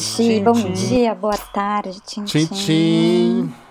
[0.00, 3.69] noite, bom dia, boa tarde, tchim, Tchim, tchim.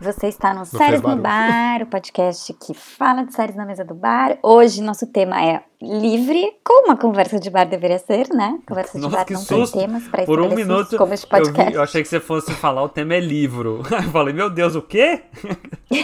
[0.00, 1.16] Você está no fez Séries no.
[1.16, 4.36] Bar, o podcast que fala de séries na mesa do bar.
[4.42, 8.58] Hoje nosso tema é livre, como uma conversa de bar deveria ser, né?
[8.66, 9.78] Conversa de Nossa, bar que não susto.
[9.78, 11.74] tem temas para Por um minuto, como este eu, vi- podcast.
[11.74, 13.82] eu achei que você fosse falar o tema é livro.
[13.94, 15.22] Eu falei, meu Deus, o quê?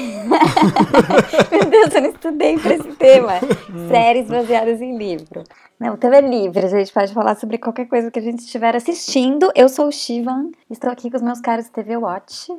[1.51, 3.33] Meu Deus, eu não estudei para esse tema.
[3.89, 5.43] Séries baseadas em livro.
[5.81, 8.41] Não, o tema é livre, a gente pode falar sobre qualquer coisa que a gente
[8.41, 9.51] estiver assistindo.
[9.55, 12.53] Eu sou o Shivan, estou aqui com os meus caros TV Watch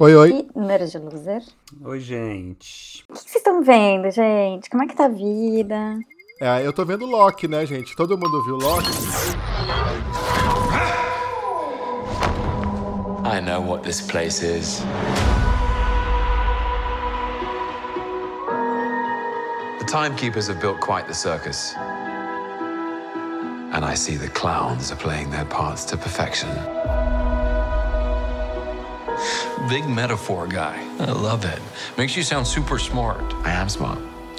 [0.00, 0.46] Oi, oi.
[0.54, 1.42] e Nerd Loser.
[1.84, 3.04] Oi, gente.
[3.08, 4.70] O que que vocês estão vendo, gente?
[4.70, 5.98] Como é que tá a vida?
[6.40, 7.96] É, eu tô vendo Loki, né, gente?
[7.96, 8.88] Todo mundo viu Loki?
[13.24, 14.84] I know what this place is.
[19.80, 21.74] The timekeepers have built quite the circus.
[23.72, 26.48] And I see the clowns are playing their parts to perfection.
[29.68, 30.76] Big metaphor guy.
[31.00, 31.60] I love it.
[31.96, 33.22] Makes you sound super smart.
[33.44, 33.98] I am smart.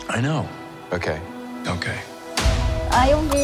[0.10, 0.48] I know.
[0.92, 1.20] Okay.
[1.68, 1.98] Okay.
[2.92, 3.38] Ai, eu vi.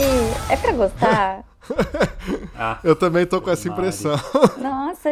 [0.52, 1.44] É pra gostar?
[2.58, 3.80] ah, Eu também tô com essa Mari.
[3.82, 4.20] impressão.
[4.58, 4.58] Nossa,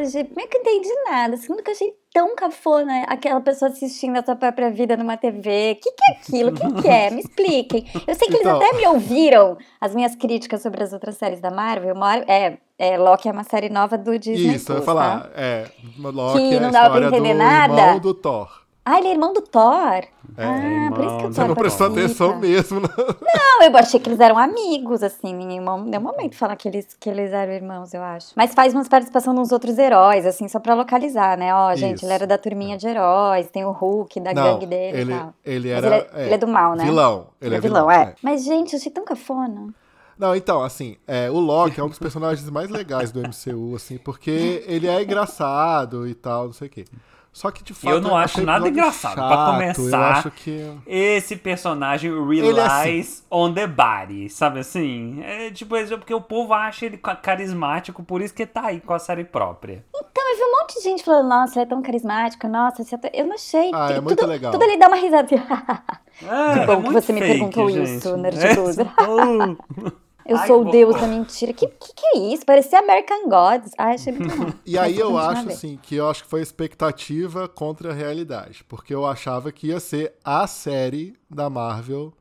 [0.03, 1.35] gente, como é que eu entendi nada?
[1.37, 5.73] Segundo que eu achei tão cafona aquela pessoa assistindo a sua própria vida numa TV.
[5.77, 6.49] O que, que é aquilo?
[6.49, 7.09] O que, que é?
[7.09, 7.85] Me expliquem.
[8.07, 11.41] Eu sei que eles Então- até me ouviram as minhas críticas sobre as outras séries
[11.41, 11.93] da Marvel.
[11.95, 14.55] Uma hora- é, é, Loki é uma série nova do Disney.
[14.55, 15.21] Isso, eu ia Plus, falar.
[15.23, 15.29] tá?
[15.35, 15.65] É,
[15.99, 17.81] Loki Que é não dava pra entender do nada.
[17.81, 18.62] irmão do Thor.
[18.85, 20.03] Ah, ele é irmão do Thor.
[20.35, 21.31] É, ah, por isso que o irmão.
[21.31, 22.89] Thor Você não prestou atenção mesmo, não.
[22.89, 27.09] Não, eu achei que eles eram amigos, assim, em nenhum momento falar que eles, que
[27.09, 28.33] eles eram irmãos, eu acho.
[28.35, 31.53] Mas faz umas participação nos outros heróis, assim, só pra localizar, né?
[31.53, 32.05] Ó, gente, Isso.
[32.05, 35.17] ele era da turminha de heróis, tem o Hulk da Não, gangue dele ele, e
[35.17, 35.33] tal.
[35.45, 35.87] ele era.
[35.87, 36.83] ele, é, ele é do mal, né?
[36.83, 37.27] Vilão.
[37.41, 38.15] Ele, é vilão, é.
[38.21, 39.73] Mas, gente, eu achei tão cafona.
[40.17, 43.97] Não, então, assim, é, o Loki é um dos personagens mais legais do MCU, assim,
[43.97, 46.85] porque ele é engraçado e tal, não sei o quê.
[47.33, 49.15] Só que, de fato, eu não acho nada engraçado.
[49.15, 50.71] pra chato, começar, Eu acho que.
[50.85, 52.85] esse personagem Ele é assim.
[52.85, 55.19] relies on the body, sabe assim?
[55.23, 58.79] É tipo, é porque o povo acha ele ca- carismático, por isso que tá aí
[58.79, 59.83] com a série própria.
[59.95, 62.93] Então, eu vi um monte de gente falando, nossa, ele é tão carismático, nossa, esse
[62.93, 63.09] ator...
[63.11, 63.71] eu não achei.
[63.73, 64.51] Ah, é tudo, muito legal.
[64.51, 65.43] Tudo ele dá uma risada assim.
[66.21, 67.89] É, Que bom é que você me fake, perguntou gente.
[67.97, 68.85] isso, Nerd É, Loser.
[69.09, 69.91] oh.
[70.25, 71.51] Eu Ai, sou o que deus da mentira.
[71.53, 72.45] Que, que que é isso?
[72.45, 73.71] Parecia American Gods.
[73.77, 74.51] Ai, achei muito bom.
[74.65, 78.93] E aí eu acho assim que eu acho que foi expectativa contra a realidade, porque
[78.93, 82.13] eu achava que ia ser a série da Marvel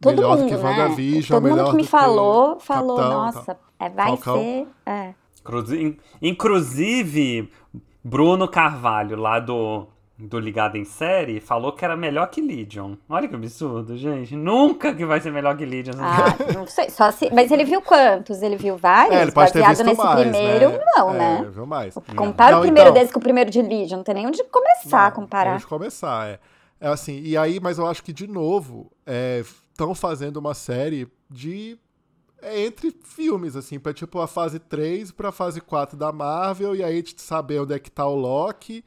[0.00, 0.70] Todo melhor mundo, do que né?
[0.70, 3.60] WandaVision, Todo melhor mundo que me do falou, falou, Capitão, nossa, tal.
[3.80, 4.36] é, vai Falcão.
[4.38, 4.66] ser...
[4.86, 5.14] É.
[5.40, 7.50] Inclusi- Inclusive,
[8.04, 9.86] Bruno Carvalho, lá do,
[10.18, 12.94] do Ligado em Série, falou que era melhor que Legion.
[13.08, 14.34] Olha que absurdo, gente.
[14.34, 15.94] Nunca que vai ser melhor que Legion.
[16.00, 17.30] Ah, não sei, só se...
[17.32, 18.42] Mas ele viu quantos?
[18.42, 19.14] Ele viu vários?
[19.14, 20.80] É, ele pode ter visto nesse mais, primeiro, né?
[20.96, 21.48] não, É, né?
[21.50, 21.94] viu mais.
[22.16, 24.42] Compara Não, o primeiro então- desse com o primeiro de Legion, não tem nem onde
[24.44, 25.50] começar a Não, comparar.
[25.52, 26.40] Antes de começar, é.
[26.80, 28.90] É assim, e aí, mas eu acho que, de novo,
[29.72, 31.78] estão fazendo uma série de.
[32.42, 36.82] é, entre filmes, assim, pra tipo a fase 3 pra fase 4 da Marvel, e
[36.84, 38.84] aí a gente saber onde é que tá o Loki.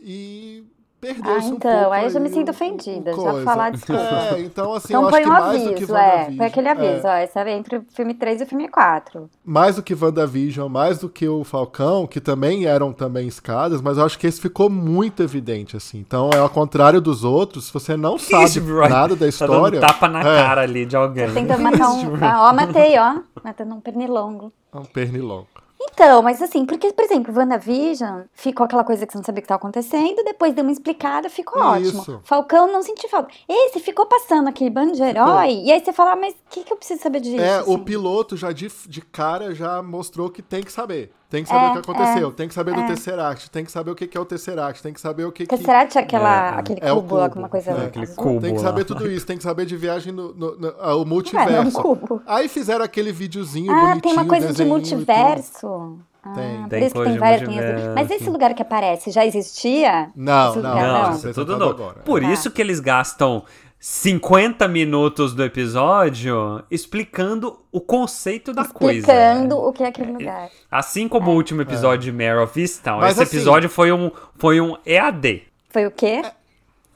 [0.00, 0.64] E
[1.00, 3.44] perdeu-se Ah, um então, pouco aí eu já me sinto ofendida, já coisa.
[3.44, 4.02] falar desculpa.
[4.36, 6.24] É, então assim, Então eu põe acho um que mais do que aviso, é.
[6.36, 7.16] Põe aquele aviso, é, ó.
[7.24, 9.30] Esse é entre o filme 3 e o filme 4.
[9.44, 13.96] mais do que WandaVision, mais do que o Falcão, que também eram também escadas, mas
[13.98, 15.98] eu acho que esse ficou muito evidente, assim.
[15.98, 19.80] Então, é ao contrário dos outros, se você não sabe Isso, nada da Tá história...
[19.80, 21.30] dando tapa na é, cara ali de alguém.
[21.32, 22.14] Tentando matar um...
[22.24, 23.20] Ah, ó, matei, ó.
[23.44, 24.52] Matando um pernilongo.
[24.74, 25.46] É um pernilongo.
[25.80, 29.42] Então, mas assim, porque, por exemplo, WandaVision ficou aquela coisa que você não sabia o
[29.42, 31.98] que estava acontecendo, depois deu uma explicada, ficou Isso.
[32.00, 32.20] ótimo.
[32.24, 33.32] Falcão não senti falta.
[33.48, 36.64] Esse ficou passando aquele bando de herói, e aí você fala, ah, mas o que,
[36.64, 37.40] que eu preciso saber disso?
[37.40, 37.84] É, o assim?
[37.84, 41.12] piloto já de, de cara já mostrou que tem que saber.
[41.30, 43.90] Tem que saber É, o que aconteceu, tem que saber do Tesseract, tem que saber
[43.90, 45.56] o que que é o Tesseract, tem que saber o que que...
[45.56, 48.40] Tesseract é aquela, É, aquele é cubo lá cubo, com uma coisa é, aquele cubo.
[48.40, 50.80] Tem que saber tudo isso, tem que saber de viagem no, no, no- ah, o
[50.80, 51.82] Ué, não é um multiverso.
[51.82, 52.22] cubo.
[52.26, 55.98] Aí fizeram aquele videozinho Ah, bonitinho, tem uma coisa de e multiverso.
[56.22, 56.60] Ah, Tem.
[56.62, 57.64] por Tem isso que tem várias linhas.
[57.64, 57.94] multiverso.
[57.94, 60.10] Mas esse lugar que aparece já existia?
[60.16, 61.10] Não, Esse não, lugar, Não, não.
[61.16, 61.70] isso é Você tudo tá novo.
[61.72, 61.98] agora.
[62.04, 62.32] Por Tá.
[62.32, 63.44] isso que eles gastam
[63.80, 68.98] 50 minutos do episódio explicando o conceito da coisa.
[68.98, 70.50] Explicando o que é aquele lugar.
[70.70, 74.60] Assim como o último episódio de Mare of Easttown, esse assim- episódio foi um, foi
[74.60, 75.44] um EAD.
[75.70, 76.22] Foi o quê?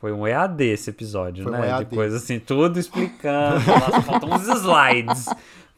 [0.01, 1.69] Foi um EAD esse episódio, Foi um né?
[1.69, 1.85] EAD.
[1.85, 3.61] De coisa assim, tudo explicando.
[4.05, 5.27] Faltam uns slides.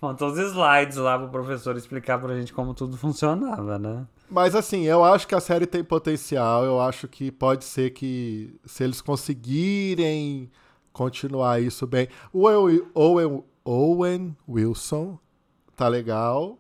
[0.01, 4.05] Faltam uns slides lá pro professor explicar pra gente como tudo funcionava, né?
[4.31, 6.65] Mas assim, eu acho que a série tem potencial.
[6.65, 10.51] Eu acho que pode ser que se eles conseguirem
[10.95, 12.09] continuar isso bem.
[12.33, 15.19] O Owen, Owen, Owen Wilson.
[15.77, 16.57] Tá legal.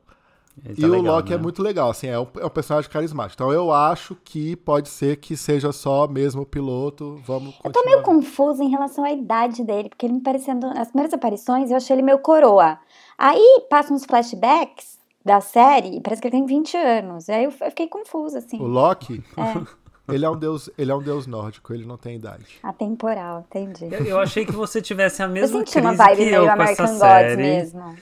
[0.64, 1.36] Ele e tá o legal, Loki né?
[1.36, 3.34] é muito legal, assim, é um, é um personagem carismático.
[3.42, 7.20] Então eu acho que pode ser que seja só mesmo o piloto.
[7.26, 8.04] Vamos Eu tô continuar meio vendo.
[8.06, 10.66] confusa em relação à idade dele, porque ele me parecendo.
[10.68, 12.78] Nas primeiras aparições eu achei ele meio coroa.
[13.18, 17.28] Aí passam uns flashbacks da série e parece que ele tem 20 anos.
[17.28, 18.60] Aí eu fiquei confusa, assim.
[18.60, 19.24] O Loki,
[20.08, 22.58] ele é um deus, ele é um deus nórdico, ele não tem idade.
[22.62, 23.88] Atemporal, entendi.
[23.92, 26.44] Eu, eu achei que você tivesse a Eu mesma senti crise uma vibe que eu
[26.44, 27.96] com American essa Gods série, mesmo.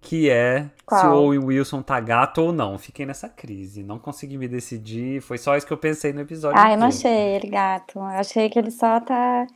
[0.00, 1.14] que é se Qual?
[1.14, 2.78] o Owen Wilson tá gato ou não.
[2.78, 5.20] Fiquei nessa crise, não consegui me decidir.
[5.22, 6.60] Foi só isso que eu pensei no episódio.
[6.60, 7.98] Ah, eu não achei ele gato.
[7.98, 9.46] Eu achei que ele só tá.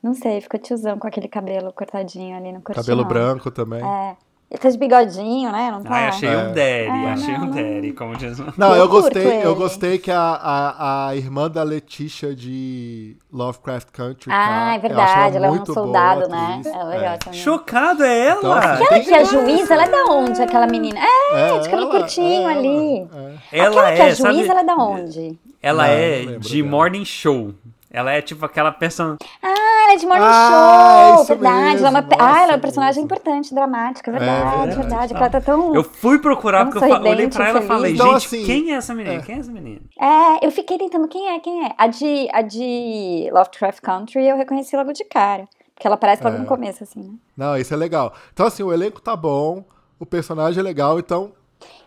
[0.00, 2.84] Não sei, ficou tiozão com aquele cabelo cortadinho ali no curtinho.
[2.86, 3.82] Cabelo branco também.
[3.84, 4.16] É.
[4.50, 5.70] Ele tá de bigodinho, né?
[5.70, 5.94] Não tá?
[5.94, 8.38] Ai, achei um daddy, É, achei não, um daddy, como diz.
[8.56, 14.32] Não, Eu gostei, eu gostei que a, a, a irmã da Letícia de Lovecraft Country.
[14.32, 14.74] Ah, tá?
[14.74, 15.36] é verdade.
[15.36, 16.62] Ela é um muito boa soldado, né?
[16.64, 17.38] É legal também.
[17.38, 18.38] Chocado é ela!
[18.38, 20.98] Então, assim, Aquela que é juíza, ela é da onde, aquela menina?
[20.98, 23.08] É, de cabelo ela, curtinho é ali.
[23.12, 23.58] ela, é.
[23.58, 24.34] ela aquela que é a é, sabe?
[24.34, 25.38] juíza, ela é da onde?
[25.62, 26.70] Ela Não, é não de dela.
[26.70, 27.54] Morning Show.
[27.90, 29.16] Ela é tipo aquela pessoa.
[29.42, 31.78] Ah, ela é de Morning Ah, Show, verdade.
[31.78, 32.00] ela é uma...
[32.02, 34.76] mesmo, ah, ela é nossa, um personagem importante, dramática, verdade, verdade.
[34.76, 35.14] verdade.
[35.14, 35.74] que ela tá tão...
[35.74, 38.76] Eu fui procurar porque eu olhei pra ela e falei, Então, gente, assim, quem é
[38.76, 39.22] essa menina?
[39.22, 39.80] Quem é essa menina?
[39.98, 41.72] É, eu fiquei tentando quem é, quem é.
[41.78, 45.48] A de, a de Lovecraft Country eu reconheci logo de cara.
[45.74, 46.40] Porque ela aparece logo É.
[46.40, 47.14] no começo, assim, né?
[47.36, 48.12] Não, isso é legal.
[48.32, 49.64] Então, assim, o elenco tá bom,
[49.98, 51.32] o personagem é legal, então.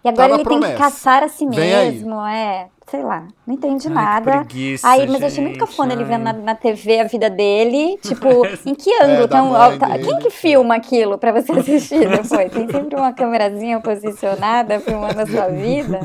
[0.03, 2.67] E agora na ele tem que caçar a si mesmo, é.
[2.91, 4.31] Sei lá, não entendi Ai, que nada.
[4.45, 7.29] preguiça, Aí, mas eu achei muito gente, cafona ele vendo na, na TV a vida
[7.29, 7.97] dele.
[8.03, 8.27] Tipo,
[8.65, 9.13] em que ângulo?
[9.23, 10.03] É, da tão mãe alta- dele.
[10.05, 12.51] Quem que filma aquilo pra você assistir depois?
[12.51, 16.01] Tem sempre uma câmerazinha posicionada filmando a sua vida.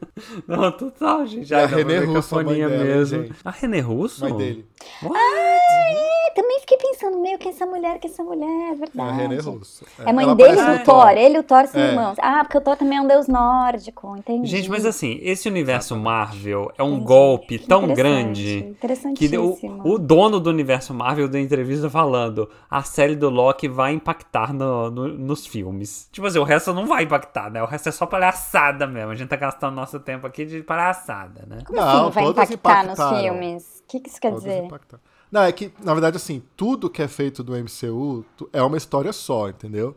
[0.48, 1.52] Não, total, gente.
[1.54, 3.22] A Ai, não, René vou ver Russo, a dela, mesmo.
[3.22, 3.34] gente?
[3.44, 4.20] A René Russo?
[4.24, 4.66] Mãe dele.
[5.04, 9.16] É, também fiquei pensando, meio que essa mulher, que essa mulher, é É a verdade.
[9.18, 9.84] René Russo.
[10.06, 11.10] É mãe Ela dele do Thor.
[11.10, 11.88] Ele e o Thor são É.
[11.88, 12.16] irmãos.
[12.20, 14.48] Ah, porque o Thor também é um deus nórdico, entendi.
[14.48, 16.29] Gente, mas assim, esse universo Marvel
[16.78, 17.04] é um Entendi.
[17.04, 18.76] golpe Que tão grande
[19.16, 23.92] que o, o dono do universo Marvel deu entrevista falando a série do Loki vai
[23.92, 26.08] impactar no- no- nos filmes.
[26.12, 27.62] Tipo assim, o resto não vai impactar, né?
[27.62, 29.10] O resto é só palhaçada mesmo.
[29.12, 31.58] A gente tá gastando nosso tempo aqui de palhaçada, né?
[31.66, 33.22] Como Não, assim vai impactar nos impactaram.
[33.22, 33.82] filmes?
[33.84, 34.64] O que, que isso quer Todos dizer?
[34.64, 35.02] impactaram.
[35.30, 39.12] Não, é que, na verdade, assim, tudo que é feito do MCU é uma história
[39.12, 39.96] só, entendeu?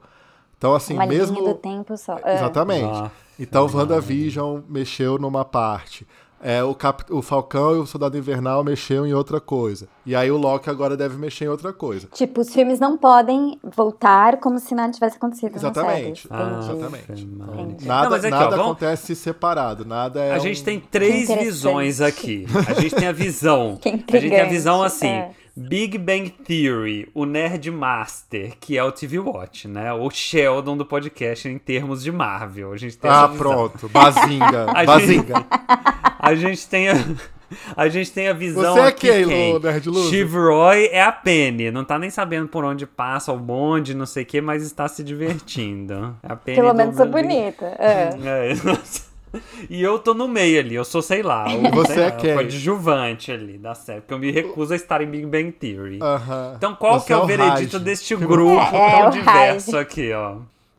[0.58, 1.40] Então, assim, Uma mesmo.
[1.40, 2.18] linha do tempo só.
[2.26, 2.86] Exatamente.
[2.86, 6.06] Ah, então, WandaVision mexeu numa parte.
[6.46, 7.06] É, o, Cap...
[7.10, 9.88] o Falcão e o Soldado Invernal mexeu em outra coisa.
[10.06, 12.10] E aí o Loki agora deve mexer em outra coisa.
[12.12, 16.28] Tipo, os filmes não podem voltar como se nada tivesse acontecido Exatamente.
[16.30, 16.60] Ah.
[16.62, 17.12] Exatamente.
[17.24, 17.88] Entendi.
[17.88, 19.86] Nada, Não, aqui, ó, nada vamos- acontece separado.
[19.86, 20.34] Nada é.
[20.34, 22.46] A um- gente tem três visões aqui.
[22.68, 23.80] A gente tem a visão.
[23.82, 25.08] A gente tem a visão assim.
[25.08, 25.32] é.
[25.56, 29.94] Big Bang Theory, o Nerd Master, que é o TV Watch, né?
[29.94, 32.72] O Sheldon do podcast em termos de Marvel.
[32.74, 33.88] A gente tem Ah, pronto.
[33.88, 34.66] Bazinga.
[34.74, 35.46] A gente- Bazinga.
[36.20, 36.94] A gente tem a,
[37.76, 39.60] a gente tem a visão Você é aqui quem, quem?
[39.60, 40.08] Nerd Loser?
[40.08, 41.70] Steve Roy é a Penny.
[41.70, 44.88] Não tá nem sabendo por onde passa o bonde, não sei o que, mas está
[44.88, 46.16] se divertindo.
[46.24, 47.66] É a Penny Pelo menos sou Big- bonita.
[47.78, 48.10] É.
[48.26, 48.54] É,
[49.70, 52.12] E eu tô no meio ali, eu sou, sei lá, o, Você sei é lá,
[52.12, 52.32] quem?
[52.32, 56.00] o coadjuvante ali da série, porque eu me recuso a estar em Big Bang Theory.
[56.02, 56.54] Aham.
[56.58, 57.28] Então qual Você que é o Raj.
[57.38, 59.82] veredito deste grupo É, é tão o diverso Raj.
[59.82, 60.36] aqui, ó?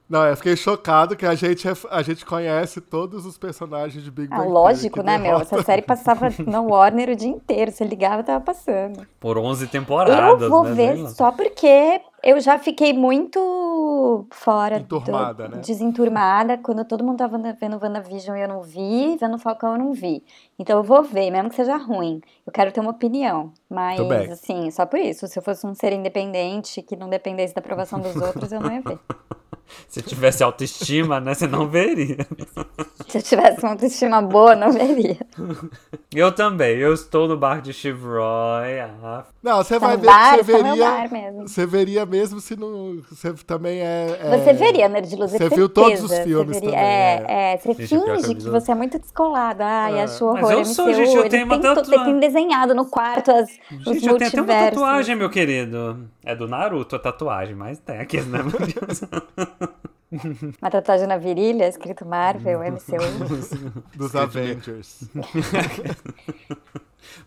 [0.09, 4.11] Não, eu fiquei chocado que a gente, é- a gente conhece todos os personagens de
[4.11, 5.33] Big Ah, Bang lógico, Theory, né, que meu?
[5.39, 7.73] derrota- Essa série passava no Warner o dia inteiro.
[7.73, 9.05] Você ligava, tava passando.
[9.19, 10.75] Por 11 temporadas, Eu vou né?
[10.95, 13.41] ver só porque eu já fiquei muito
[14.31, 14.79] fora.
[14.81, 15.59] do- Enturmada, né?
[15.59, 16.59] Desenturmada.
[16.59, 20.23] Quando todo mundo tava vendo WandaVision e eu não vi, vendo Falcão eu não vi.
[20.59, 22.21] Então eu vou ver, mesmo que seja ruim.
[22.47, 23.53] Eu quero ter uma opinião.
[23.69, 23.99] Mas,
[24.31, 25.27] assim, só por isso.
[25.27, 28.73] Se eu fosse um ser independente que não dependesse da aprovação dos outros, eu não
[28.73, 28.99] ia ver.
[29.89, 32.19] Se tivesse autoestima, né, você não veria.
[33.09, 35.17] Se eu tivesse uma autoestima boa, eu não veria.
[36.15, 38.81] Eu também, eu estou no bar de Steve Roy.
[38.81, 41.09] ah, Não, você Tá vai no ver bar, que você tá veria.
[41.09, 41.49] mesmo.
[41.49, 42.99] Você veria mesmo se não.
[43.11, 44.19] Você também é.
[44.21, 47.75] é- Você veria, Nerd Loser, Você viu todos os filmes veria- também, É, é, você
[47.75, 49.63] Gente, finge que você é muito descolado.
[49.63, 50.03] Ai, É.
[50.05, 50.41] acho horror.
[50.43, 52.87] Mas eu sou, MCU, gente, eu ele tenho uma tem, to- tatua- tem desenhado no
[52.87, 53.49] quarto as,
[53.87, 56.09] os Gente, eu tenho até uma tatuagem, meu querido.
[56.25, 58.39] É do Naruto a tatuagem, mas tem aqui, né?
[60.63, 63.75] Uma tatuagem na virilha, escrito Marvel, MCU.
[63.97, 65.09] Dos Avengers.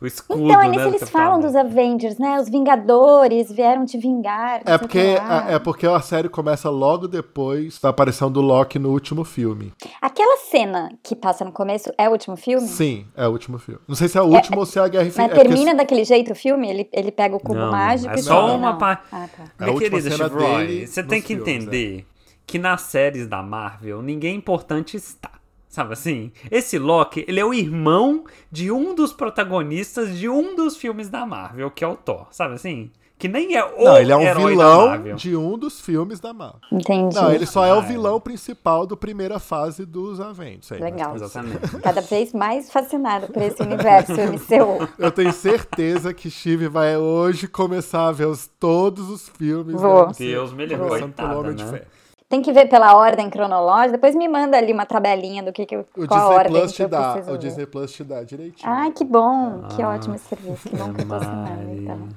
[0.01, 1.55] O escudo, Então, é né, nesse do eles falam dos.
[1.55, 2.39] Avengers, né?
[2.39, 4.61] Os Vingadores vieram te vingar.
[4.65, 5.51] É porque, que lá.
[5.51, 9.73] é porque a série começa logo depois da aparição do Loki no último filme.
[10.01, 12.67] Aquela cena que passa no começo é o último filme?
[12.67, 13.79] Sim, é o último filme.
[13.87, 15.73] Não sei se é o último ou se é a Guerra Mas é porque termina
[15.73, 16.69] daquele jeito o filme?
[16.69, 19.03] Ele, ele pega o cubo Não, mágico é e só uma parte.
[19.11, 19.43] Ah, tá.
[19.59, 22.03] É a última querida cena Chivroy, dele você tem que filmes, é.
[22.47, 25.29] Que nas séries da Marvel, ninguém importante está.
[25.69, 26.31] Sabe assim?
[26.49, 31.23] Esse Loki, ele é o irmão de um dos protagonistas de um dos filmes da
[31.25, 32.25] Marvel, que é o Thor.
[32.31, 32.89] Sabe assim?
[33.19, 36.59] Que nem é o Não, ele é um vilão de um dos filmes da Marvel.
[36.71, 37.15] Entendi.
[37.15, 37.81] Não, ele só é Ah, o é.
[37.81, 40.71] vilão principal do primeira fase dos Avengers.
[40.71, 41.13] aí, Legal.
[41.13, 41.79] mas- Exatamente.
[41.81, 44.87] Cada vez mais fascinada por esse universo MCU.
[44.99, 49.79] Eu tenho certeza que Steve vai hoje começar a ver os, todos os filmes.
[49.81, 50.07] Vou.
[50.09, 51.71] MCU, Deus me livre, começando pelo coitada, Homem de né?
[51.71, 51.85] Ferro.
[52.29, 53.93] Tem que ver pela ordem cronológica.
[53.93, 56.77] Depois me manda ali uma tabelinha do que, que O qual Disney ordem Plus que
[56.83, 57.11] te dá.
[57.13, 57.39] preciso O ver.
[57.39, 58.69] Disney Plus te dá direitinho.
[58.69, 59.63] Ai, que bom.
[59.75, 60.67] que Ah, ótimo esse serviço.
[60.69, 62.09] Que bom que eu tô assinando, então.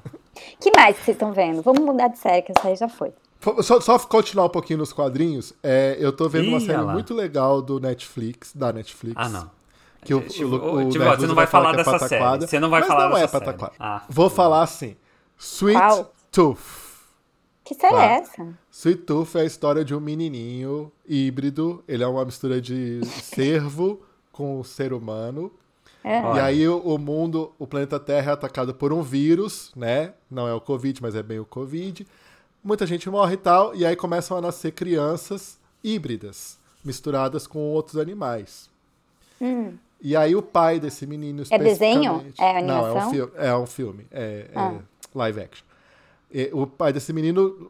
[0.59, 1.61] que mais que vocês estão vendo?
[1.61, 3.13] Vamos mudar de série, que essa aí já foi.
[3.63, 6.87] Só, só continuar um pouquinho nos quadrinhos, é, eu tô vendo uma Ih, série olha
[6.87, 6.93] lá.
[6.93, 9.15] muito legal do Netflix, da Netflix.
[9.17, 9.49] Ah, não.
[10.03, 11.99] Que o, Tipo, o, o ô, Nerd tipo, você não vai falar que é dessa
[11.99, 12.09] série.
[12.21, 13.45] pataquada, Você não vai mas falar não é dessa série.
[13.45, 13.73] pataquada.
[13.79, 14.95] Ah, Vou falar assim.
[15.39, 16.11] Sweet Qual?
[16.31, 16.59] Tooth.
[17.63, 18.03] Que série Tá.
[18.03, 18.47] é essa?
[18.81, 21.83] Sweet Tooth é a história de um menininho híbrido.
[21.87, 25.51] Ele é uma mistura de cervo com ser humano.
[26.03, 26.19] É.
[26.19, 30.15] E aí o, mundo, o planeta Terra é atacado por um vírus, né?
[30.31, 32.07] Não é o Covid, mas é bem o Covid.
[32.63, 37.97] Muita gente morre e tal, e aí começam a nascer crianças híbridas, misturadas com outros
[37.97, 38.67] animais.
[40.01, 41.45] E aí o pai desse menino Hum.
[41.51, 42.25] É desenho?
[42.39, 43.11] É Não, é um animação?
[43.11, 43.31] filme.
[43.35, 44.07] É um filme.
[44.09, 44.79] É, é Ah.
[45.13, 45.65] live action.
[46.33, 47.69] E o pai desse menino,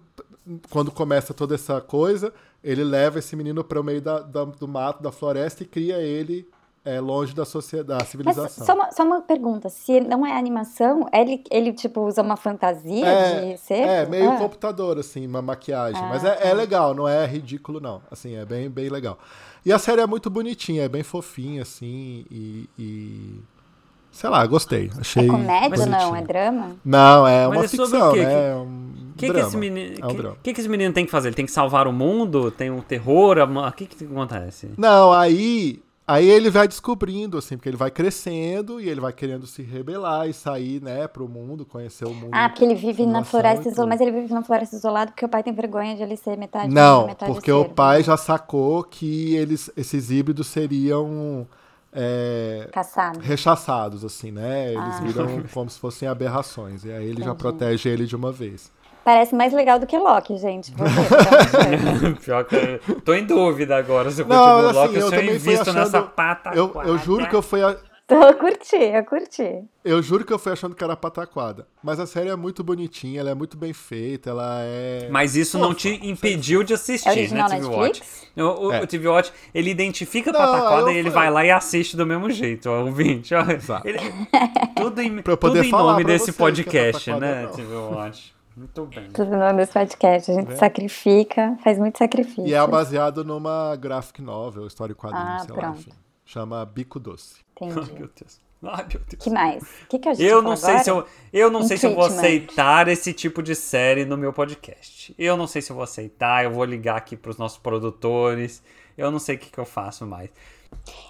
[0.69, 2.33] quando começa toda essa coisa,
[2.63, 5.97] ele leva esse menino para o meio da- da- do mato, da floresta, e cria
[5.97, 6.47] ele
[6.83, 8.65] é, longe da sociedade, da civilização.
[8.65, 9.69] só uma, só uma pergunta.
[9.69, 13.73] Se não é animação, ele, ele tipo, usa uma fantasia É, de ser?
[13.87, 14.37] é, meio Ah.
[14.37, 16.01] computador, assim, uma maquiagem.
[16.03, 16.53] Ah, Mas é, é tá.
[16.53, 18.01] legal, não é ridículo, não.
[18.09, 19.19] Assim, é bem, bem legal.
[19.63, 22.67] E a série é muito bonitinha, é bem fofinha, assim, e.
[22.79, 23.39] e-
[24.11, 24.91] Sei lá, gostei.
[24.99, 25.25] Achei.
[25.25, 25.97] É comédia ou não?
[25.99, 26.15] bonitinho.
[26.15, 26.75] É drama?
[26.83, 28.23] Não, é uma Mas é sobre ficção, o quê?
[28.23, 28.49] né?
[28.51, 30.37] É um O que, que, esse menino, É um que, drama.
[30.43, 31.29] que, que esse menino tem que fazer?
[31.29, 32.51] Ele tem que salvar o mundo?
[32.51, 33.37] Tem um terror?
[33.39, 34.69] O que, que acontece?
[34.77, 35.81] Não, aí.
[36.07, 40.27] Aí ele vai descobrindo, assim, porque ele vai crescendo e ele vai querendo se rebelar
[40.27, 42.31] e sair, né, pro mundo, conhecer o mundo.
[42.33, 43.87] Ah, porque ele vive na floresta isolada.
[43.95, 46.73] Mas ele vive na floresta isolada porque o pai tem vergonha de ele ser metade
[46.73, 47.73] Não, metade porque o cervo.
[47.75, 51.47] pai já sacou que eles, esses híbridos seriam
[51.93, 52.69] é,
[53.21, 54.73] rechaçados, assim, né?
[54.73, 55.01] Eles Ah.
[55.03, 56.83] viram como se fossem aberrações.
[56.85, 57.37] E aí ele já Entendi.
[57.37, 58.71] protege ele de uma vez.
[59.03, 60.71] Parece mais legal do que Loki, gente.
[62.23, 62.55] Pior que
[62.87, 65.61] eu tô em dúvida agora se eu Não, continuo assim, Loki eu se eu invisto
[65.61, 66.51] achando- nessa pata.
[66.53, 67.75] Eu, eu juro que eu fui a-
[68.15, 69.63] eu curti, eu curti.
[69.83, 71.67] eu juro que eu fui achando que era pataquada.
[71.83, 75.07] Mas a série é muito bonitinha, ela é muito bem feita, ela é.
[75.11, 77.65] Mas isso não te impediu de assistir, É né, TV?
[77.67, 78.01] Watch?
[78.37, 78.81] O, o, É.
[78.81, 81.25] o TV Watch, ele identifica a Não, pataquada e ele falei.
[81.25, 83.33] vai lá e assiste do mesmo jeito, ó, ouvinte.
[83.35, 83.87] Ó, Exato.
[83.87, 83.99] Ele-
[84.75, 87.51] tudo em, Pra eu poder tudo em falar nome desse é podcast, né, não.
[87.51, 88.33] TV Watch?
[88.55, 89.09] Muito bem.
[89.11, 90.29] Tudo no nome desse podcast.
[90.29, 92.45] A gente sacrifica, faz muito sacrifício.
[92.45, 95.79] E é baseado numa graphic novel, história em quadrinhos, Ah, sei lá, pronto.
[95.79, 95.91] enfim.
[96.25, 97.35] Chama Bico Doce.
[97.69, 97.93] Ai, Entendi.
[97.93, 98.39] meu Deus.
[98.63, 99.23] Ai, meu Deus.
[99.23, 99.63] que mais?
[99.63, 101.11] O que, que a gente Eu vai não sei se eu, agora?
[101.33, 105.15] eu não sei se eu vou aceitar esse tipo de série no meu podcast.
[105.17, 108.61] Eu não sei se eu vou aceitar, eu vou ligar aqui pros nossos produtores.
[108.97, 110.29] Eu não sei o que, que eu faço mais.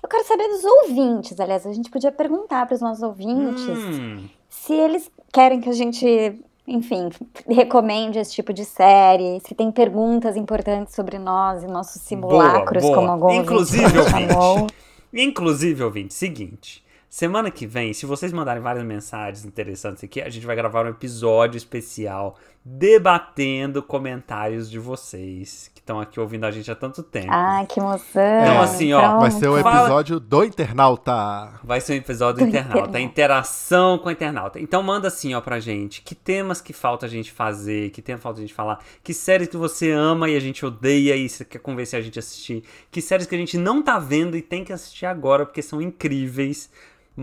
[0.01, 1.65] Eu quero saber dos ouvintes, aliás.
[1.67, 6.41] A gente podia perguntar para os nossos ouvintes Hum, se eles querem que a gente,
[6.67, 7.09] enfim,
[7.47, 12.95] recomende esse tipo de série, se tem perguntas importantes sobre nós e nossos simulacros, boa.
[12.95, 14.73] como algum Inclusive, ouvinte ouvinte.
[15.13, 16.83] Inclusive, ouvinte, seguinte.
[17.09, 20.89] Semana que vem, se vocês mandarem várias mensagens interessantes aqui, a gente vai gravar um
[20.89, 27.27] episódio especial debatendo comentários de vocês que estão aqui ouvindo a gente há tanto tempo.
[27.31, 28.21] Ah, que emoção.
[28.43, 31.59] Então, assim, ó, Vai ser o Fala- episódio do internauta.
[31.63, 34.59] Vai ser um episódio do internauta, interação com o internauta.
[34.59, 38.19] Então manda assim, ó, pra gente, que temas que falta a gente fazer, que tema
[38.19, 41.43] falta a gente falar, que séries que você ama e a gente odeia e você
[41.43, 44.41] quer convencer a gente a assistir, que séries que a gente não tá vendo e
[44.41, 46.69] tem que assistir agora porque são incríveis.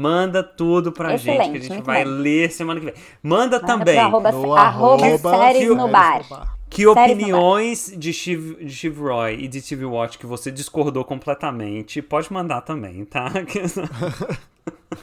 [0.00, 2.12] Manda tudo pra Excelente, gente que a gente vai bem.
[2.12, 2.94] ler semana que vem.
[3.20, 5.20] Manda Manda também arroba, No arroba arroba séries
[5.56, 6.22] Séries no no bar.
[6.70, 12.00] Que opiniões de Chiv, de Chiv Roy e de TV Watch que você discordou completamente,
[12.00, 13.24] pode mandar também, tá?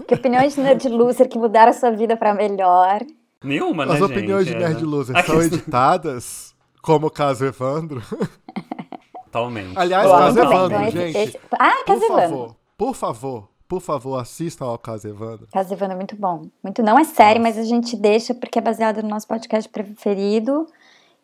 [0.07, 2.99] Que opiniões de Nerd Loser que mudaram a sua vida para melhor.
[3.43, 4.57] Nenhuma, né, As opiniões gente?
[4.57, 8.01] de Nerd É, Loser Aqui- são editadas, como o caso Evandro.
[9.25, 9.73] Totalmente.
[9.77, 11.17] Aliás, Boa, caso Evandro, gente.
[11.17, 12.29] esse- Ah, Por Caso Evandro.
[12.29, 15.47] favor, por favor, por favor, assistam ao caso Evandro.
[15.51, 16.47] Caso Evandro é muito bom.
[16.63, 20.67] Muito não é série, mas a gente deixa porque é baseado no nosso podcast preferido.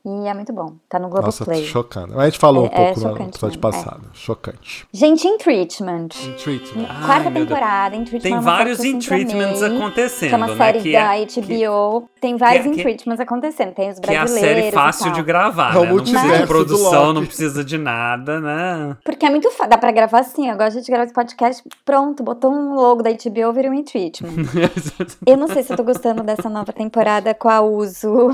[0.03, 0.73] E é muito bom.
[0.89, 1.63] Tá no Nossa, Globoplay.
[1.65, 2.19] chocando.
[2.19, 3.71] A gente falou um É- é pouco no chocante episódio mesmo, é.
[3.83, 4.01] passado.
[4.13, 4.87] Chocante.
[4.91, 6.07] Gente, em Treatment.
[6.25, 6.87] Em Treatment.
[6.89, 7.47] Ai, Quarta Deus.
[7.47, 8.21] temporada, em Treatment.
[8.31, 10.57] Tem é vários que sempre treatments amei, acontecendo, Que é uma né?
[10.57, 12.09] série Que da é- HBO.
[12.19, 13.73] tem vários que é- in treatments acontecendo.
[13.73, 14.59] Tem os Que é a brasileiros.
[14.63, 15.91] série fácil de gravar, É né?
[15.91, 18.97] Não precisa de produção, não precisa de nada, né?
[19.05, 19.69] Porque é muito fácil.
[19.69, 20.49] Dá pra gravar assim.
[20.49, 21.63] Eu gosto de gravar esse podcast.
[21.85, 24.31] Pronto, botou um logo da HBO, virou um in treatment.
[25.27, 28.29] eu não sei se eu tô gostando dessa nova temporada com a Uso.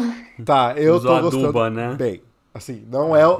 [0.45, 1.56] Tá, eu Usou tô a gostando.
[1.69, 1.95] Né?
[1.95, 2.21] Bem,
[2.53, 3.39] assim, não é o.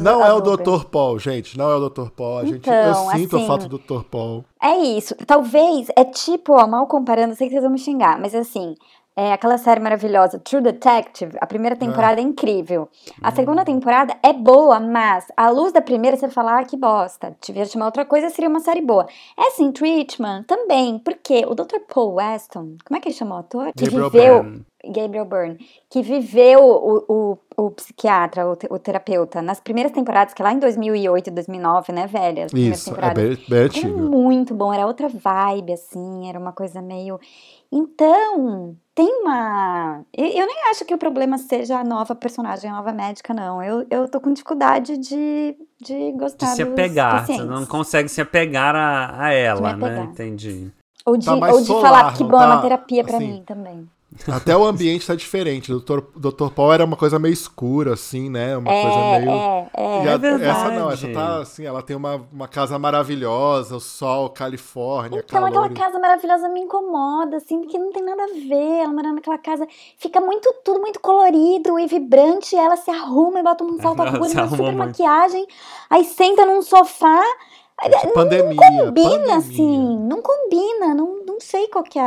[0.00, 0.40] Não é o.
[0.40, 0.84] Dr.
[0.84, 1.56] Paul, gente.
[1.56, 2.10] Não é o Dr.
[2.10, 2.38] Paul.
[2.38, 4.02] A gente, eu Então, sinto assim- a falta do Dr.
[4.10, 4.44] Paul.
[4.62, 5.14] É isso.
[5.26, 8.74] Talvez, é tipo, ó, mal comparando, eu sei que vocês vão me xingar, mas assim,
[9.18, 12.86] é aquela série maravilhosa, True Detective, a primeira temporada é incrível.
[13.22, 17.34] A segunda temporada é boa, mas à luz da primeira você fala, ah, que bosta,
[17.44, 19.06] devia chamar outra coisa, seria uma série boa.
[19.38, 21.78] Essa em Treatment também, porque o Dr.
[21.92, 23.72] Paul Weston, como é que ele chamou o ator?
[23.74, 24.60] Que Gabriel viveu...
[24.84, 25.58] Gabriel Byrne,
[25.90, 30.52] que viveu o, o, o psiquiatra, o, o terapeuta, nas primeiras temporadas, que é lá
[30.52, 32.46] em 2008 e 2009, né, velha?
[32.54, 37.18] Isso, é bem, bem Era muito bom, era outra vibe, assim, era uma coisa meio.
[37.72, 40.02] Então, tem uma.
[40.16, 43.62] Eu, nem acho que o problema seja a nova personagem, a nova médica, não.
[43.62, 47.26] Eu, eu tô com dificuldade de, de De gostar se dos apegar.
[47.26, 50.08] Você não consegue se apegar a, a ela, De né?
[50.12, 50.70] Entendi.
[51.04, 52.46] Ou de, Tá ou de solar, falar que bom é tá?
[52.46, 53.88] uma terapia pra Assim, mim também.
[54.32, 55.72] Até o ambiente tá diferente.
[55.72, 56.00] O Dr.
[56.16, 56.50] Dr.
[56.54, 58.56] Paul era uma coisa meio escura, assim, né?
[58.56, 59.30] Uma coisa É, meio.
[59.30, 60.04] é, é.
[60.04, 60.44] E a- verdade.
[60.44, 65.40] essa não, essa tá assim, ela tem uma, uma casa maravilhosa, o sol, Califórnia, Então,
[65.42, 65.48] calor.
[65.66, 68.80] aquela casa maravilhosa me incomoda, assim, porque não tem nada a ver.
[68.82, 69.66] Ela morando naquela casa,
[69.98, 72.54] fica muito, tudo muito colorido e vibrante.
[72.54, 73.96] e ela se arruma e bota um salto
[74.28, 74.76] se uma super muito.
[74.78, 75.46] maquiagem,
[75.90, 77.20] aí senta num sofá.
[77.84, 78.56] De pandemia.
[78.56, 79.36] Combina, pandemia.
[79.36, 82.02] assim, não combina, não, não sei qual que é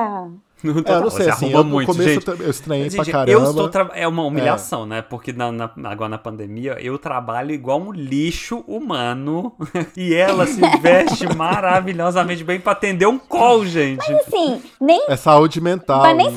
[0.63, 2.27] Não, É, eu total, não sei, você assim, arruma eu, muito, começo gente.
[2.27, 3.31] eu estranhei Gente, pra caramba.
[3.31, 5.01] eu estou tra- É uma humilhação, né?
[5.01, 9.53] Porque na, na- agora na pandemia eu trabalho igual um lixo humano
[9.95, 14.11] e ela se veste maravilhosamente bem pra atender um call, gente.
[14.11, 15.05] Assim, nem.
[15.07, 16.01] É saúde mental.
[16.01, 16.35] Mas nem isso.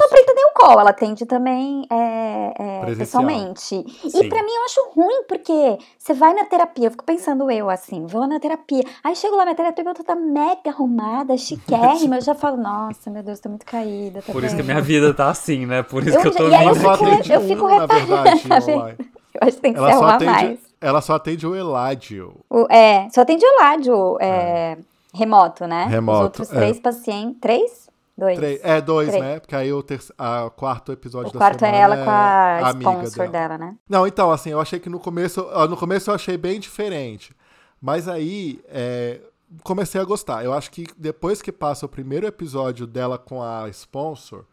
[0.81, 2.55] Ela atende também é,
[2.91, 3.65] é, pessoalmente.
[3.67, 3.85] Sim.
[4.25, 7.69] E pra mim eu acho ruim, porque você vai na terapia, eu fico pensando eu
[7.71, 8.85] assim, vou na terapia.
[9.03, 12.17] Aí chego lá, minha terapeuta tá mega arrumada, chiquérrima.
[12.17, 14.23] eu já falo, nossa, meu Deus, tô muito caída.
[14.23, 15.83] Tá Por isso que a minha vida tá assim, né?
[15.83, 18.07] Por isso Eu que eu tô já- e eu fico- eu fico um, na reparando,
[18.07, 19.05] verdade, tá.
[19.35, 20.59] Eu acho que tem que Ela se só, arrumar atende, mais.
[20.81, 22.35] ela só atende o Eládio.
[22.51, 24.77] O- é, só atende o ládio é,
[25.15, 25.87] remoto, né?
[25.89, 26.55] Remoto, Os outros é.
[26.57, 27.39] três pacientes.
[27.41, 27.82] Três?
[28.17, 28.37] Dois.
[28.39, 29.23] Três- é, dois, Três.
[29.25, 29.41] né?
[29.41, 32.71] Porque aí o, terce- a, quarto episódio O da quarto semana é ela com a,
[32.79, 33.49] sponsor dela.
[33.49, 33.77] dela, né?
[33.89, 35.49] Não, então, assim, eu achei que no começo.
[35.53, 37.35] ah, No começo eu achei bem diferente.
[37.81, 39.21] Mas aí é,
[39.65, 40.45] comecei a gostar.
[40.45, 44.45] Eu acho que depois que passa o primeiro episódio dela com a sponsor,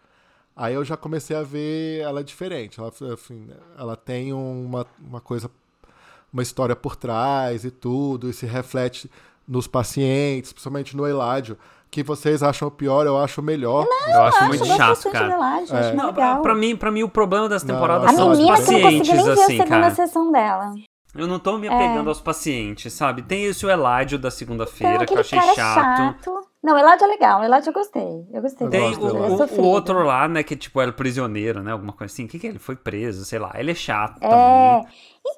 [0.55, 2.79] aí eu já comecei a ver ela diferente.
[2.79, 5.51] Ela, assim, ela tem uma, uma coisa,
[6.33, 9.11] uma história por trás e tudo, e se reflete
[9.49, 11.57] nos pacientes, principalmente no Eládio.
[11.91, 13.87] Que vocês acham pior, eu acho melhor.
[14.13, 15.27] Eu acho Eu muito chato, cara.
[15.29, 15.79] da Ládio, É.
[15.87, 18.31] acho Não, pra, pra mim, pra mim, o problema das Não, temporadas A eu são
[18.31, 19.89] os não pacientes, ver a assim, segunda cara.
[19.95, 20.71] sessão dela.
[21.15, 21.73] Eu não tô me É.
[21.73, 23.23] apegando aos pacientes, sabe?
[23.23, 25.75] Tem esse o Eládio da Então, segunda-feira, que eu achei cara é chato.
[26.23, 26.41] chato.
[26.61, 28.27] Não, o Eládio é legal, o Eládio eu gostei.
[28.33, 31.63] Eu gostei Eu Tem o, é o- o outro lá, né, que tipo era prisioneiro,
[31.63, 31.71] né?
[31.71, 32.25] Alguma coisa assim.
[32.25, 32.49] O que, que é?
[32.49, 33.53] ele foi preso, sei lá.
[33.55, 34.27] Ele é chato É.
[34.29, 34.87] também.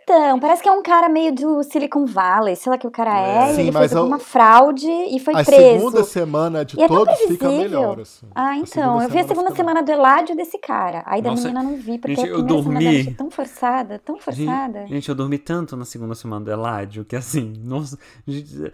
[0.03, 3.17] Então, parece que é um cara meio do Silicon Valley, sei lá que o cara
[3.19, 3.53] é.
[3.53, 5.61] Sim, ele mas fez eu- alguma fraude e foi a preso.
[5.61, 7.61] segunda semana de E é tão todos fica previsível.
[7.79, 7.99] melhor.
[7.99, 8.27] Assim.
[8.33, 11.03] Ah, A então, eu vi a segunda fica semana do Eládio desse cara.
[11.05, 12.87] Aí da Nossa, menina eu não vi, porque gente, a eu semana dormi.
[12.87, 14.79] achei tão forçada, tão forçada.
[14.81, 17.97] Gente, gente, eu dormi tanto na segunda semana do Eládio que assim, nossa.
[18.27, 18.71] gente,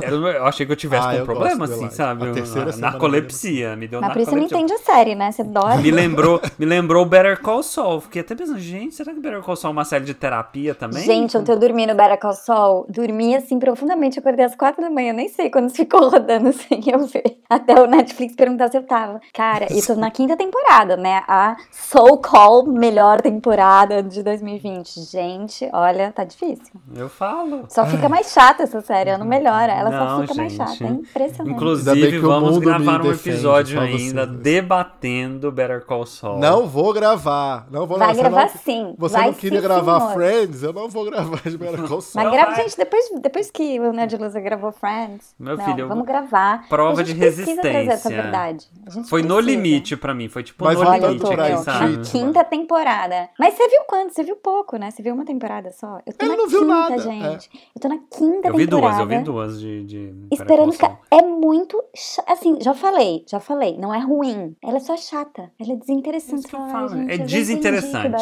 [0.00, 2.28] eu, achei que eu tivesse Ah, um problema, do assim, sabe?
[2.28, 5.32] A terceira narcolepsia, me deu Mas por isso você não entende a série, né?
[5.32, 5.82] Você dorme.
[5.82, 8.00] Me lembrou, me lembrou Better Call Saul.
[8.00, 11.02] Fiquei até pensando, gente, será que Better Call Saul é uma série de terapia também?
[11.04, 14.82] Gente, ontem eu dormi no Better Call Saul, dormi assim profundamente, eu acordei às quatro
[14.82, 17.38] da manhã, nem sei quando ficou rodando sem eu ver.
[17.48, 19.20] Até o Netflix perguntar se eu tava.
[19.32, 21.22] Cara, tô na quinta temporada, né?
[21.26, 25.00] A So Call melhor temporada de 2020.
[25.10, 26.80] Gente, olha, tá difícil.
[26.94, 27.64] Eu falo.
[27.68, 30.70] Só fica mais chata essa série, ela não melhora, ela Não, só fica mais gente.
[30.70, 30.84] chata.
[30.84, 31.50] É impressionante.
[31.50, 34.38] Bem Inclusive, que o vamos mundo gravar me um defende, episódio só ainda vocês.
[34.42, 36.38] debatendo Better Call Saul.
[36.38, 37.66] Não vou gravar.
[37.70, 38.94] Não vou Vai você gravar não, sim.
[38.98, 40.12] Você vai não queria sim, gravar senhor.
[40.14, 42.24] Friends, eu não vou gravar de Better Call Saul.
[42.24, 45.34] Mas grava, gente, depois, depois que o Nerd Lusa gravou Friends.
[45.38, 46.68] Meu não, filho, vamos gravar.
[46.68, 48.10] prova de trazer essa resistência.
[48.22, 48.66] verdade.
[48.86, 49.50] A gente Foi no precisa.
[49.56, 51.96] limite pra mim, foi tipo Mas no limite pra aqui, sabe?
[51.96, 53.28] na quinta temporada.
[53.38, 54.12] Mas você viu quanto?
[54.14, 54.90] Você viu pouco, né?
[54.90, 55.98] Você viu uma temporada só.
[56.06, 57.50] Eu tô Ele na não viu quinta, nada, gente.
[57.74, 58.96] Eu tô na quinta Eu vi temporada.
[58.96, 59.84] duas, eu vi duas de.
[59.84, 61.00] de Esperando Better Call ficar.
[61.10, 61.59] É muito.
[61.94, 63.76] Cha- Assim, já falei, já falei.
[63.78, 64.54] Não é ruim.
[64.62, 65.50] Ela é só chata.
[65.60, 66.40] Ela é desinteressante.
[66.40, 68.14] Isso que eu Ai, falo, gente, é desinteressante.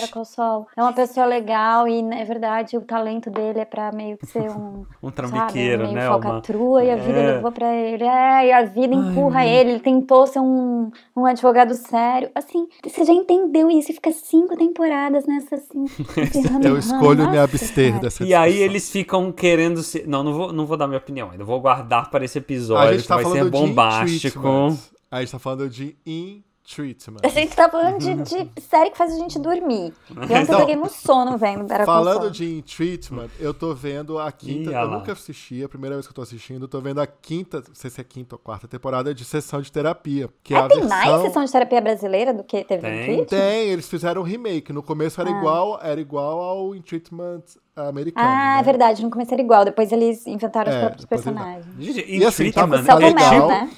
[0.76, 4.50] é uma pessoa legal e, na verdade, o talento dele é pra meio que ser
[4.50, 4.84] um.
[5.02, 6.08] Um sabe, trambiqueiro, meio né?
[6.08, 6.20] Uma...
[6.20, 7.34] falcatrua e a vida É.
[7.34, 8.04] levou pra ele.
[8.04, 9.70] É, e a vida empurra ele.
[9.70, 12.30] Ele tentou ser um, um advogado sério.
[12.34, 15.84] Assim, você já entendeu isso e fica cinco temporadas nessa assim.
[16.62, 16.78] Eu ramo.
[16.78, 18.02] escolho me Nossa, abster cara.
[18.02, 20.04] dessa E aí eles ficam querendo se.
[20.06, 21.44] Não, não vou, não vou dar minha opinião ainda.
[21.44, 24.38] Vou guardar para esse A episódio gente que tá vai ser falando de bombástico.
[24.38, 24.78] in-treatment.
[25.10, 26.44] A gente tá falando de in
[26.76, 27.20] treatment.
[27.22, 29.94] A gente tá falando de, de série que faz a gente dormir.
[30.10, 34.18] E ontem eu Então, peguei no sono Call Falando de In Treatment, eu tô vendo
[34.18, 34.70] a quinta.
[34.70, 36.64] Ih, eu nunca assisti, é a primeira vez que eu tô assistindo.
[36.64, 39.62] Eu tô vendo a quinta, não sei se é quinta ou quarta temporada de sessão
[39.62, 40.28] de terapia.
[40.44, 40.98] Que é Ah, a tem versão...
[40.98, 43.00] mais sessão de terapia brasileira do que teve Tem.
[43.12, 43.28] em Twitch?
[43.30, 44.70] Tem, eles fizeram um remake.
[44.70, 45.24] No começo Ah.
[45.24, 47.44] era igual, era igual ao In Treatment
[47.86, 48.26] americano.
[48.28, 48.60] Ah, né?
[48.60, 49.64] é verdade, no começo era igual.
[49.64, 51.66] Depois eles inventaram os É, próprios depois eles- personagens.
[51.78, 53.70] Gente, E assim, tá Treatment tá é legal, tipo- né?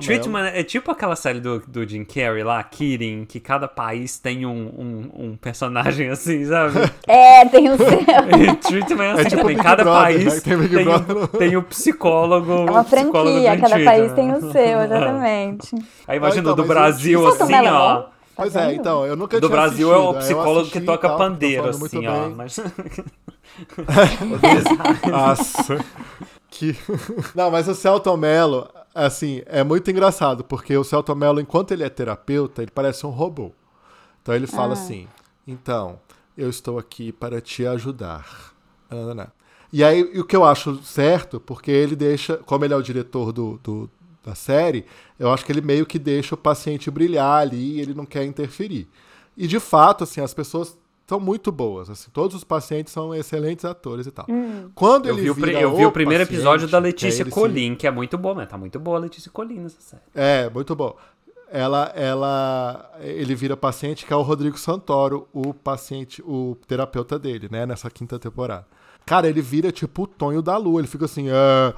[0.00, 4.46] Treatment é tipo aquela série do, do Jim Carrey lá, Kidding, que cada país tem
[4.46, 6.90] um, um, um personagem assim, sabe?
[7.06, 7.86] É, tem o seu.
[8.42, 9.56] In Treatment é assim, tipo também.
[9.56, 10.40] Big cada Brother, país né?
[10.40, 12.52] Tem tem, o- tem o psicólogo.
[12.52, 15.74] É uma psicólogo franquia, cada país tem o seu, exatamente.
[16.06, 18.04] Aí imagina então, do Brasil assim, é ó.
[18.36, 18.42] Bom?
[18.42, 20.80] Pois Tá é, então, eu nunca Do Brasil é o assistido, aí eu psicólogo assisti
[20.80, 22.30] que toca tal, pandeiro, muito assim, ó.
[22.30, 22.56] Mas...
[25.10, 25.84] Nossa.
[26.50, 26.76] que...
[27.34, 31.84] Não, mas o Celton Mello, assim, é muito engraçado, porque o Celton Mello, enquanto ele
[31.84, 33.52] é terapeuta, ele parece um robô.
[34.22, 35.08] Então ele fala assim:
[35.46, 35.98] então,
[36.36, 38.52] eu estou aqui para te ajudar.
[39.72, 43.32] E aí, o que eu acho certo, porque ele deixa, como ele é o diretor
[43.32, 43.90] do, do-
[44.24, 44.84] da série,
[45.18, 48.24] eu acho que ele meio que deixa o paciente brilhar ali e ele não quer
[48.24, 48.88] interferir.
[49.36, 51.90] E de fato, assim, as pessoas são muito boas.
[51.90, 54.26] Assim, todos os pacientes são excelentes atores e tal.
[54.74, 57.22] Quando Eu ele vi, o, vira eu vi o primeiro paciente, episódio da que Letícia
[57.22, 58.46] ele se- Colin, que é muito bom, né?
[58.46, 60.02] Tá muito boa a Letícia Colin nessa série.
[60.14, 60.96] É, muito bom.
[61.50, 67.46] Ela, ela, ele vira paciente, que é o Rodrigo Santoro, o paciente, o terapeuta dele,
[67.50, 68.66] né, nessa quinta temporada.
[69.06, 71.74] Cara, ele vira tipo o Tonho da Lua, ele fica assim, ah,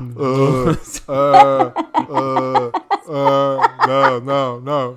[1.09, 1.73] ah,
[2.09, 2.73] ah,
[3.09, 4.97] ah, ah, não, não, não.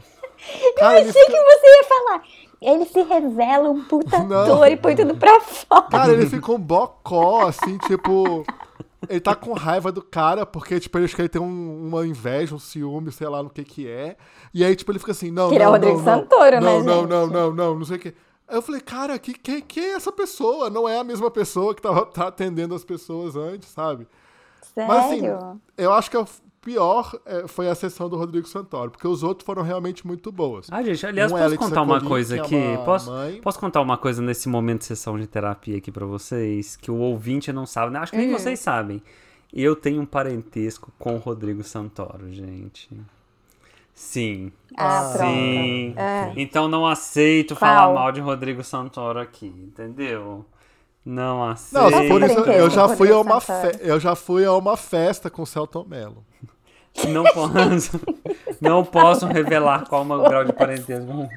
[0.77, 2.23] Cara, ele Achei fica, que você ia falar.
[2.61, 4.41] Ele se revela um puta Não.
[4.41, 5.83] ator e põe tudo pra fora.
[5.83, 8.43] cara, ele fica um bocó, assim, tipo...
[9.07, 12.05] Ele tá com raiva do cara, porque, tipo, ele acha que ele tem um- uma
[12.05, 14.17] inveja, um ciúme, sei lá no que que é.
[14.53, 16.13] E aí, tipo, ele fica assim, não, Que ele é não, o Rodrigo não, não,
[16.21, 18.13] Santoro, né, não, não, não, não, não, não sei o que.
[18.47, 20.69] Aí eu falei, cara, que, que, que é essa pessoa?
[20.69, 24.07] Não é a mesma pessoa que tava tá atendendo as pessoas antes, sabe?
[24.73, 24.87] Sério?
[24.93, 25.21] Mas assim,
[25.77, 26.25] eu acho que o
[26.61, 30.67] pior é, foi a sessão do Rodrigo Santoro, porque os outros foram realmente muito boas.
[30.71, 32.55] Ah, gente, aliás, Um é posso Alex contar uma coisa é aqui?
[32.55, 33.41] uma Posso, mãe.
[33.41, 36.75] posso contar uma coisa nesse momento de sessão de terapia aqui pra vocês?
[36.75, 37.99] Que o ouvinte não sabe, né?
[37.99, 38.37] Acho que nem Hum.
[38.37, 39.01] vocês sabem.
[39.53, 42.89] Eu tenho um parentesco com o Rodrigo Santoro, gente.
[43.99, 44.51] Sim.
[44.77, 45.31] Ah, pronto.
[45.31, 45.95] Sim.
[45.97, 46.31] É.
[46.37, 47.59] Então não aceito Qual?
[47.59, 50.45] falar mal de Rodrigo Santoro aqui, entendeu?
[51.03, 52.07] Não Não, aceito.
[52.09, 55.31] por isso eu já fui a Rodrigo uma fe- eu já fui a uma festa
[55.31, 56.23] com o Celton Mello.
[57.09, 58.01] Não posso,
[58.59, 61.05] não posso revelar qual é o meu grau de parentesco.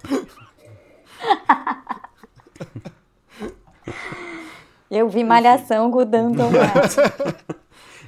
[4.91, 6.97] Eu vi Malhação com o Danton Matos.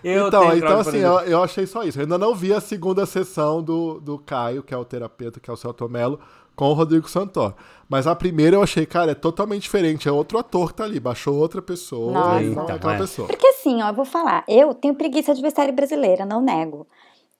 [0.04, 1.98] Eu então, tenho então assim, eu, eu achei só isso.
[1.98, 5.48] Eu ainda não vi a segunda sessão do, do Caio, que é o terapeuta, que
[5.50, 6.18] é o Celton Mello,
[6.56, 7.54] com o Rodrigo Santoro.
[7.88, 10.08] Mas a primeira eu achei, cara, é totalmente diferente.
[10.08, 10.98] É outro ator que tá ali.
[10.98, 12.12] Baixou outra pessoa.
[12.12, 12.42] Nossa.
[12.42, 13.28] e não é aquela pessoa.
[13.28, 16.86] Porque assim, ó, eu vou falar, eu tenho preguiça de ver série brasileira, não nego.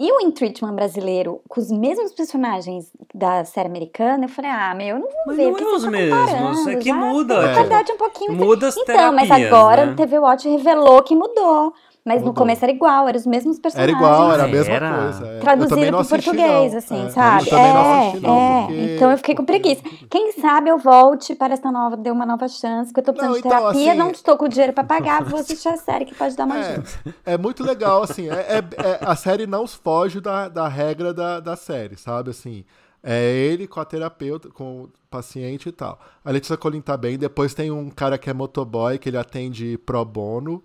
[0.01, 4.97] E o Intreatment brasileiro, com os mesmos personagens da série americana, eu falei, ah, meu,
[4.97, 5.51] eu não vou Mas ver.
[5.51, 7.55] não é os tá mesmos, é que já muda, A É.
[7.55, 8.33] qualidade é um pouquinho...
[8.33, 9.93] Muda as Então, mas agora né?
[9.93, 11.73] o TV Watch revelou que mudou.
[12.05, 12.43] Mas no Mudou.
[12.43, 13.97] começo era igual, eram os mesmos Era personagens.
[13.97, 14.99] igual, era a mesma era?
[15.03, 15.27] coisa.
[15.29, 15.39] é.
[15.39, 16.79] Traduzido não pro assisti, português, não.
[16.79, 17.49] assim, É, sabe?
[17.49, 18.39] Eu não é, assisti, não.
[18.39, 18.63] é.
[18.67, 19.83] porque- Então eu fiquei com preguiça.
[20.11, 23.35] Quem sabe eu volte para essa nova, dê uma nova chance, porque eu tô precisando
[23.37, 26.05] Não, de então, terapia, assim- não estou com dinheiro pra pagar, vou assistir a série
[26.05, 26.85] que pode dar uma ajuda.
[27.25, 28.29] É, é muito legal, assim.
[28.29, 32.31] é- é- é- a série não foge da, da regra da, da série, sabe?
[32.31, 32.65] Assim,
[33.01, 36.01] é ele com a terapeuta, com o paciente e tal.
[36.25, 37.17] A Letícia Colin tá bem.
[37.17, 40.63] Depois tem um cara que é motoboy, que ele atende pro bono.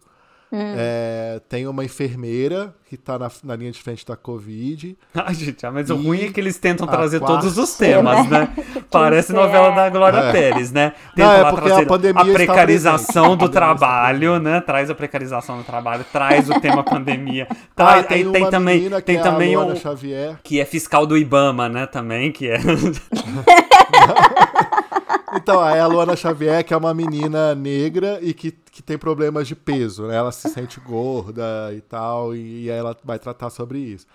[0.52, 4.98] É, tem uma enfermeira que tá na, na linha de frente da Covid.
[5.14, 7.76] Ah, gente, ah, mas o ruim é que eles tentam a trazer quarta todos os
[7.76, 8.50] temas, né?
[8.90, 10.32] Parece novela da Glória É.
[10.32, 10.94] Pérez, né?
[11.18, 14.62] Não, Tenta é lá porque trazer a pandemia está precarização do A está trabalho, né?
[14.62, 17.48] Traz a precarização do trabalho, traz o tema pandemia.
[17.50, 20.40] Ah, Traz, tem aí tem uma também, que tem é também a o Xavier.
[20.44, 21.86] que é fiscal do IBAMA, né?
[21.88, 22.58] Também, que é.
[25.36, 29.48] Então, aí a Luana Xavier, que é uma menina negra e que, que tem problemas
[29.48, 30.16] de peso, né?
[30.16, 34.06] Ela se sente gorda e tal, e, e aí ela vai tratar sobre isso.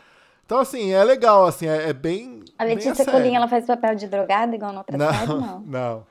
[0.46, 2.44] Então, assim, é legal, assim, é, é bem.
[2.56, 3.04] A Letícia.
[3.04, 5.60] Colinha, ela faz papel de drogada igual na outra série, Não, não.
[5.66, 6.06] não.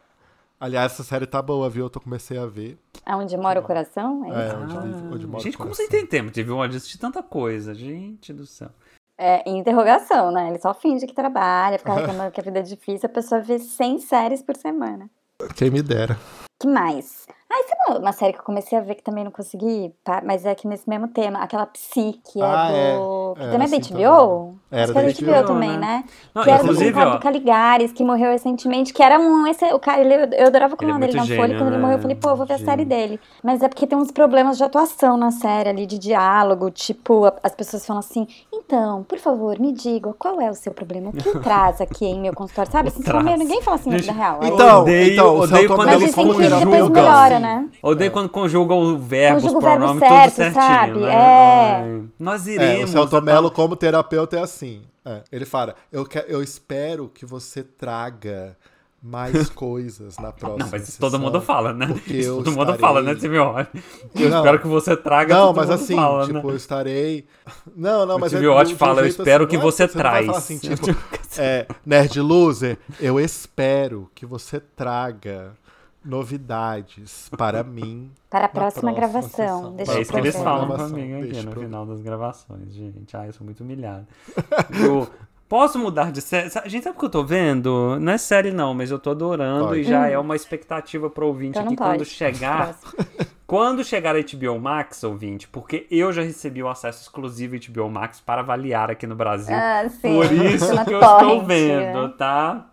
[0.60, 1.86] Aliás, essa série tá boa, viu?
[1.86, 2.78] Eu tô, comecei a ver.
[3.06, 4.26] Aonde mora o coração?
[4.26, 6.68] É É, onde, vive- onde mora gente, o como você tem tempo de ver uma
[6.68, 7.74] de assistir tanta coisa?
[7.74, 8.70] Gente do céu.
[9.18, 10.50] É, interrogação, né?
[10.50, 13.60] Ele só finge que trabalha, fica reclamando que a vida é difícil, a pessoa vê
[13.60, 15.10] 100 séries por semana.
[15.56, 16.18] Quem me dera.
[16.62, 17.26] que mais?
[17.54, 19.94] Ah, isso é uma, uma série que eu comecei a ver que também não consegui,
[20.06, 20.22] tá?
[20.26, 22.98] mas é que nesse mesmo tema, aquela Psi, que é Ah, é.
[22.98, 23.34] do.
[23.36, 24.56] Que Era também é da assim HBO?
[24.72, 25.78] Era Acho que é da HBO, HBO, também, né?
[25.78, 26.04] né?
[26.34, 29.46] Não, que era do Ricardo ó, Caligares, que morreu recentemente, que era um.
[29.48, 31.76] Esse, o cara, ele, eu adorava o Ele é canal dele na Folha, quando ele
[31.76, 31.78] né?
[31.82, 32.72] morreu, eu falei, pô, eu vou ver a Gênio.
[32.72, 33.20] série dele.
[33.44, 37.34] Mas é porque tem uns problemas de atuação na série ali, de diálogo, tipo, a-
[37.44, 41.10] as pessoas falam assim, então, por favor, me diga, qual é o seu problema?
[41.10, 42.72] O que traz aqui em meu consultório?
[42.72, 42.88] Sabe?
[42.90, 43.24] Assim, traz.
[43.26, 44.40] meu, ninguém fala assim na vida real.
[44.42, 47.69] Aí- Então, Odeio- então, o odeio Celton quando eles que depois melhora, assim, né?
[47.82, 50.99] Odeio quando conjuga o verbo, Conjuga os o verbo pronomes, certo, tudo certinho, sabe?
[50.99, 51.13] né?
[51.13, 51.82] É.
[51.82, 52.89] Ai, Nós É, iremos.
[52.89, 54.84] o Celto tá- Mello, como terapeuta, é assim.
[55.06, 58.56] É, ele fala: eu, que- eu espero que você traga
[59.04, 60.63] mais coisas na próxima.
[60.63, 61.88] Não, mas isso sessão, todo mundo fala, né?
[61.88, 63.67] porque Isso eu todo mundo estarei- fala, né, Simeone?
[64.13, 64.38] Eu Não.
[64.38, 66.54] espero que você traga Não, mas mundo assim, fala, tipo, né?
[66.54, 67.25] eu estarei.
[67.75, 69.88] Não, não, O mas é de um fala, eu espero assim, que não é- você
[69.88, 70.30] traz.
[70.30, 70.86] assim, tipo,
[71.39, 75.54] é, Nerd Loser, eu espero que você traga
[76.04, 78.12] novidades para mim.
[78.30, 79.76] Para a na próxima gravação sessão.
[79.76, 81.66] deste É Para isso que a eles próxima falam gravação comigo aqui deste no programa.
[81.78, 83.18] final das gravações, gente.
[83.18, 84.08] Ah, eu sou muito humilhado.
[84.84, 85.10] Eu
[85.50, 86.50] posso mudar de série?
[86.70, 87.98] Gente, sabe o que eu tô vendo?
[88.00, 89.82] Não é série não, mas eu tô adorando Pode.
[89.82, 92.06] e já é uma expectativa pro ouvinte Então aqui quando pode.
[92.06, 92.74] chegar.
[92.80, 93.32] Próximo.
[93.52, 97.90] Quando chegar a HBO Max, ouvinte, porque eu já recebi o acesso exclusivo à HBO
[97.90, 99.54] Max para avaliar aqui no Brasil.
[99.54, 100.16] Ah, sim.
[100.16, 102.14] Por isso Na que eu estou vendo, né?
[102.18, 102.70] tá?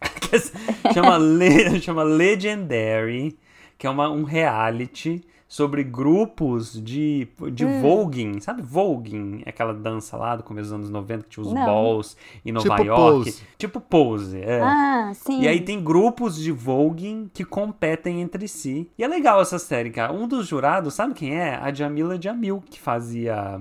[0.92, 3.36] chama, Le- chama Legendary,
[3.78, 7.80] que é uma, um reality sobre grupos de, de Hum.
[7.80, 8.40] voguing.
[8.40, 9.42] Sabe voguing?
[9.46, 11.64] Aquela dança lá do começo dos anos 90 que tinha os Não.
[11.64, 13.24] balls em Nova Tipo York.
[13.24, 13.42] Pose.
[13.56, 14.60] Tipo pose, é.
[14.60, 15.42] Ah, sim.
[15.42, 18.90] E aí tem grupos de voguing que competem entre si.
[18.98, 20.12] E é legal essa série, cara.
[20.12, 21.54] Um dos jurados, sabe quem é?
[21.54, 23.60] A Jamila Jamil, que fazia...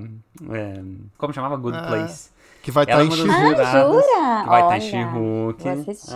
[0.49, 0.81] é,
[1.17, 1.55] como chamava?
[1.57, 2.32] Good Ah, Place.
[2.63, 3.29] Que vai estar é em Chihu.
[3.29, 4.41] Ah, jura?
[4.43, 5.63] Que vai estar Olha, em She-Hulk.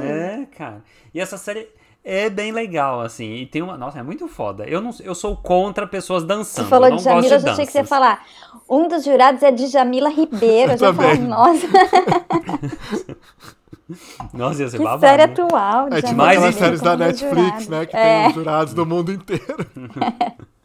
[0.01, 0.81] É, cara.
[1.13, 1.67] E essa série
[2.03, 3.33] é bem legal, assim.
[3.35, 3.77] E tem uma...
[3.77, 4.63] Nossa, é muito foda.
[4.65, 6.69] Eu, não, eu sou contra pessoas Você dançando.
[6.69, 8.23] falou eu não de Jamila, eu já achei que você ia falar.
[8.69, 10.71] Um dos jurados é de Jamila Ribeiro.
[10.71, 11.67] Eu já falei, nossa,
[14.33, 15.01] Nossa, ia ser que babado.
[15.01, 15.33] série né?
[15.33, 15.87] atual.
[15.87, 17.69] É tipo Jamila Mas, aquelas enfim, séries da Netflix, jurado.
[17.71, 17.85] né?
[17.85, 18.19] Que É.
[18.21, 19.65] tem os jurados do mundo inteiro.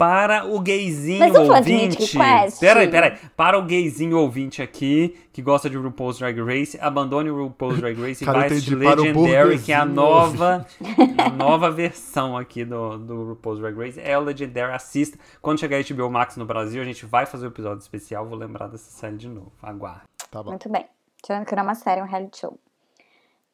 [0.00, 1.96] Para o gayzinho Mas de ouvinte.
[1.98, 2.58] Quest?
[2.58, 3.18] Peraí, peraí.
[3.36, 8.00] Para o gayzinho ouvinte aqui, que gosta de RuPaul's Drag Race, abandone o RuPaul's Drag
[8.00, 10.66] Race e Cara, vai eu assistir Legendary, que é a nova,
[11.18, 14.00] a nova versão aqui do, do RuPaul's Drag Race.
[14.00, 15.18] É o Legendary, assista.
[15.42, 18.24] Quando chegar a HBO Max no Brasil, a gente vai fazer um episódio especial.
[18.24, 19.52] Vou lembrar dessa série de novo.
[19.62, 20.04] Aguarde.
[20.30, 20.48] Tá bom.
[20.48, 20.86] Muito bem.
[21.22, 22.58] Tirando que não é uma série, é um reality show.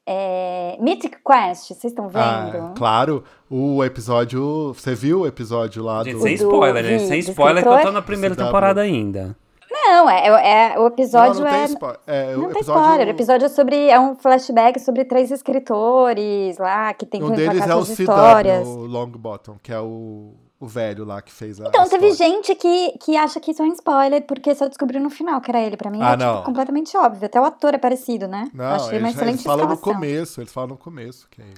[0.09, 0.77] É...
[0.81, 2.75] Mythic Quest, vocês estão Ah, vendo?
[2.77, 4.73] claro, o episódio.
[4.73, 6.21] Você viu o episódio lá Gente, do.
[6.23, 7.09] sem do spoiler, gente.
[7.09, 8.45] Sem spoiler, que eu tô na primeira CW.
[8.45, 9.37] temporada ainda.
[9.69, 11.65] Não, é, é- o episódio não, não tem é.
[11.65, 12.01] spoiler.
[12.07, 13.07] É, o Não tem episódio, spoiler.
[13.07, 13.89] O episódio é sobre.
[13.89, 17.93] É um flashback sobre três escritores lá que tem que Um deles é o CW,
[18.03, 18.67] histórias.
[18.69, 21.69] o Longbottom, que é o, o velho lá que fez a.
[21.69, 25.01] Então, a teve gente que, que acha que isso é um spoiler, porque só descobriu
[25.01, 25.77] no final que era ele.
[25.77, 26.43] Pra mim Ah, é tipo, não.
[26.43, 27.27] completamente óbvio.
[27.27, 28.51] Até o ator é parecido, né?
[28.55, 31.29] Não, Achei uma eles, excelente eles falam no começo, eles falam no começo.
[31.31, 31.55] Que é ele.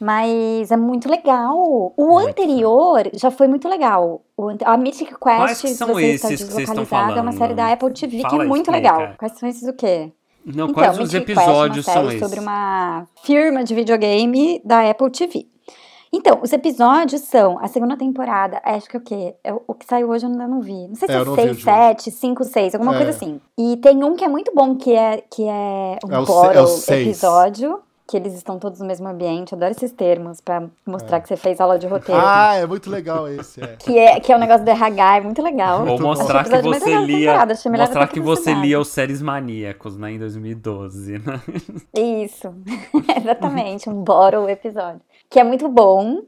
[0.00, 1.56] Mas é muito legal.
[1.96, 4.22] O Muito anterior já foi muito legal.
[4.36, 7.22] O a Mythic Quest, Quais que são você está esses que vocês estão deslocalizado, é
[7.22, 7.38] uma falando?
[7.38, 8.96] série da Apple TV que Fala, é muito explica.
[8.96, 9.14] legal.
[9.16, 10.10] Quais são esses o quê?
[10.44, 12.28] Não, então, quais os Mythic episódios Quest é são uma série esses?
[12.28, 15.46] sobre uma firma de videogame da Apple TV.
[16.14, 19.34] Então, os episódios são a segunda temporada, acho que é o quê?
[19.42, 20.86] É o, que saiu hoje eu ainda não vi.
[20.88, 22.92] Não sei se É, é, eu não vi o 6, de 7, 5, 6, alguma
[22.94, 22.96] É.
[22.96, 23.40] coisa assim.
[23.58, 26.52] E tem um que é muito bom, que é, que é um É o bottle
[26.52, 29.52] é o episódio, que eles estão todos no mesmo ambiente.
[29.52, 32.20] Eu adoro esses termos pra mostrar que você fez aula de roteiro.
[32.22, 33.62] Ah, é muito legal esse.
[33.64, 33.68] É.
[33.78, 35.80] Que é, que é o negócio do RH, é muito legal.
[35.80, 36.08] Ou Muito bom.
[36.10, 41.40] mostrar que você lia, mostrar que você lia os séries maníacos, né, em 2012, né?
[41.96, 42.52] Isso,
[43.16, 45.00] exatamente, um bottle episódio.
[45.32, 46.20] Que é muito bom.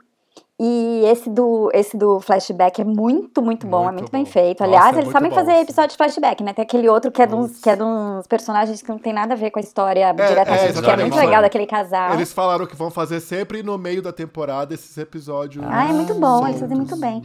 [0.59, 4.31] E esse do, esse do flashback é muito, muito bom, é Muito muito bem bom.
[4.31, 4.61] feito.
[4.61, 5.61] Nossa, Aliás, é eles muito sabem bom, fazer sim.
[5.63, 6.53] episódio de flashback, né?
[6.53, 9.13] Tem aquele outro que é, de uns, que é de uns personagens que não tem
[9.13, 12.15] nada a ver com a história diretamente, que é muito legal daquele casal.
[12.15, 15.65] Eles falaram que vão fazer sempre no meio da temporada esses episódios.
[15.69, 17.21] Ah, é muito bom, eles fazem muito bem.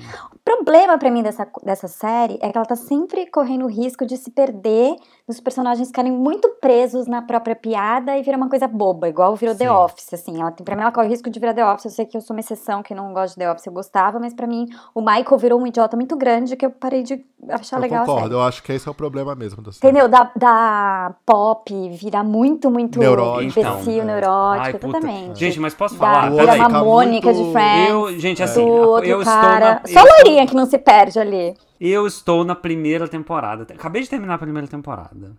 [0.52, 4.04] O problema pra mim dessa, dessa série é que ela tá sempre correndo o risco
[4.06, 4.96] de se perder,
[5.28, 9.56] dos personagens ficarem muito presos na própria piada e virar uma coisa boba, igual virou
[9.56, 9.72] The Sim.
[9.72, 10.42] Office, assim.
[10.42, 11.86] Ela, pra mim ela corre o risco de virar The Office.
[11.86, 14.20] Eu sei que eu sou uma exceção, que não gosta de The Office, eu gostava,
[14.20, 17.78] mas pra mim o Michael virou um idiota muito grande que eu parei de achar
[17.78, 19.88] Eu legal a concordo, eu acho que esse é o problema mesmo da série.
[19.92, 20.10] Entendeu?
[20.10, 23.60] Da, da pop virar muito, muito Neurótica.
[23.62, 24.88] imbecil, Então, neurótica, Ai, puta.
[24.98, 25.40] exatamente.
[25.40, 26.32] Gente, mas posso da, falar?
[26.32, 26.60] outro Peraí.
[26.60, 27.90] uma fica Mônica muito- de Friends.
[27.90, 29.82] Eu, gente, assim, do outro eu estou cara.
[29.86, 29.94] na.
[29.94, 31.56] Só eu a estou- loirinha que não se perde ali.
[31.80, 33.64] Eu estou na primeira temporada.
[33.74, 35.32] Acabei de terminar a primeira temporada.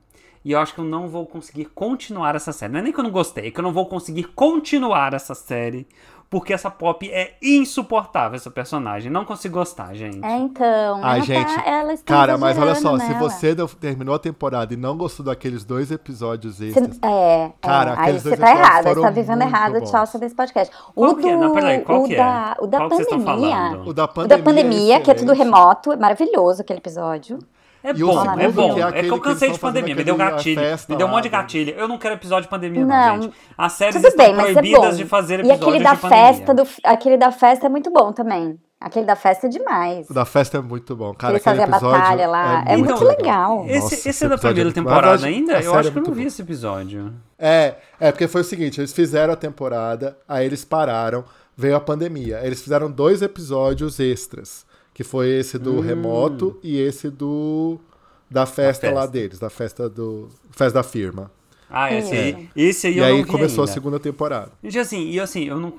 [0.45, 2.73] E eu acho que eu não vou conseguir continuar essa série.
[2.73, 5.35] Não é nem que eu não gostei, é que eu não vou conseguir continuar essa
[5.35, 5.87] série.
[6.31, 9.11] Porque essa pop é insuportável, essa personagem.
[9.11, 10.25] Não consigo gostar, gente.
[10.25, 11.01] É, então.
[11.03, 13.29] Ai, ela gente, tá, ela está Cara, mas olha só, exagerando se nela.
[13.31, 17.91] você deu- terminou a temporada e não gostou daqueles dois episódios Você- extras, é, Cara,
[17.91, 19.81] é, aí aqueles você dois tá episódios errada, você tá vivendo errado.
[19.81, 19.91] bons.
[19.91, 20.75] Tchau sobre esse podcast.
[20.95, 21.37] O Qual do, que é?
[21.37, 22.19] Não, peraí, qual o que é?
[22.19, 23.81] da, o da Qual pandemia.
[23.85, 27.41] o da pandemia, que é tudo remoto, é maravilhoso aquele episódio.
[27.83, 28.75] É E bom, segundo, é bom.
[28.75, 30.61] que é É, que eu que cansei de pandemia, me deu gatilho.
[30.61, 31.75] festa Me deu um monte de gatilho.
[31.77, 33.35] Eu não quero episódio de pandemia, não, Não, gente.
[33.57, 34.97] As séries Tudo estão bem, é proibidas bom.
[34.97, 36.27] de fazer E episódios aquele da de pandemia.
[36.35, 38.59] festa do, aquele da festa é muito bom também.
[38.81, 40.09] Aquele da festa é demais.
[40.09, 41.13] O da festa é muito bom.
[41.13, 43.65] Cara, Eles fazem a episódio batalha lá, é muito legal.
[43.67, 45.53] Esse, Nossa, esse esse é da episódio primeira é- temporada ainda?
[45.61, 47.13] Eu acho é que eu não muito vi esse episódio.
[47.39, 51.81] É, é porque foi o seguinte, eles fizeram a temporada, aí eles pararam, veio a
[51.81, 52.41] pandemia.
[52.43, 54.65] Eles fizeram dois episódios extras,
[55.01, 55.81] que foi esse do Hum.
[55.81, 57.79] remoto e esse do
[58.31, 58.91] da festa, festa.
[58.95, 61.31] lá deles, da festa do festa da firma.
[61.71, 62.21] Ah, esse É.
[62.21, 62.49] aí.
[62.55, 63.71] Esse aí E eu aí não vi começou ainda.
[63.71, 64.51] a segunda temporada.
[64.63, 65.73] Gente, assim, e assim, eu não.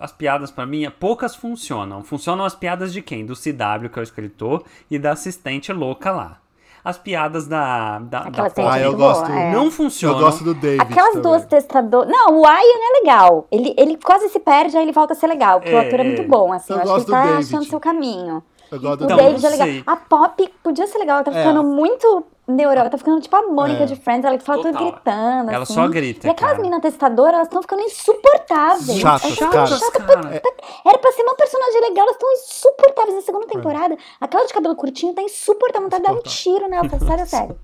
[0.00, 2.02] As piadas pra mim, poucas funcionam.
[2.02, 3.24] Funcionam as piadas de quem?
[3.24, 6.38] Do CW, que é o escritor, e da assistente louca lá.
[6.84, 8.00] As piadas da.
[8.00, 9.52] da, da Aquela Ah, eu gosto- boa, é.
[9.52, 10.18] não funcionam.
[10.18, 11.22] Eu gosto do David Aquelas também.
[11.22, 12.10] duas testadoras.
[12.10, 13.46] Não, o Ian é legal.
[13.52, 15.60] Ele, ele quase se perde, aí ele volta a ser legal.
[15.60, 16.06] Porque o É, ator é é.
[16.06, 16.72] muito bom, assim.
[16.74, 17.46] Eu Eu, acho que ele tá David.
[17.46, 18.42] achando seu caminho.
[18.70, 19.46] Eu gosto do O Então, David.
[19.46, 19.66] É legal.
[19.66, 19.82] sei.
[19.86, 21.16] A Pop podia ser legal.
[21.16, 21.42] Ela tá É.
[21.42, 22.90] ficando muito neurótica.
[22.90, 23.86] Tá ficando tipo a Mônica É.
[23.86, 24.24] de Friends.
[24.24, 24.90] Ela fala tudo Total.
[24.92, 25.50] gritando.
[25.50, 25.74] Ela assim.
[25.74, 28.98] só grita, E aquelas meninas testadoras, elas estão ficando insuportáveis.
[28.98, 29.66] Chatas, cara.
[29.66, 30.42] chatas cara.
[30.86, 33.96] Era pra ser uma personagem legal, elas estão insuportáveis na segunda temporada.
[34.20, 36.88] Aquela de cabelo curtinho tá insuportável, vontade de dar um tiro nela.
[36.88, 37.58] Fala, Sério, sério.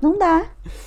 [0.00, 0.44] Não dá.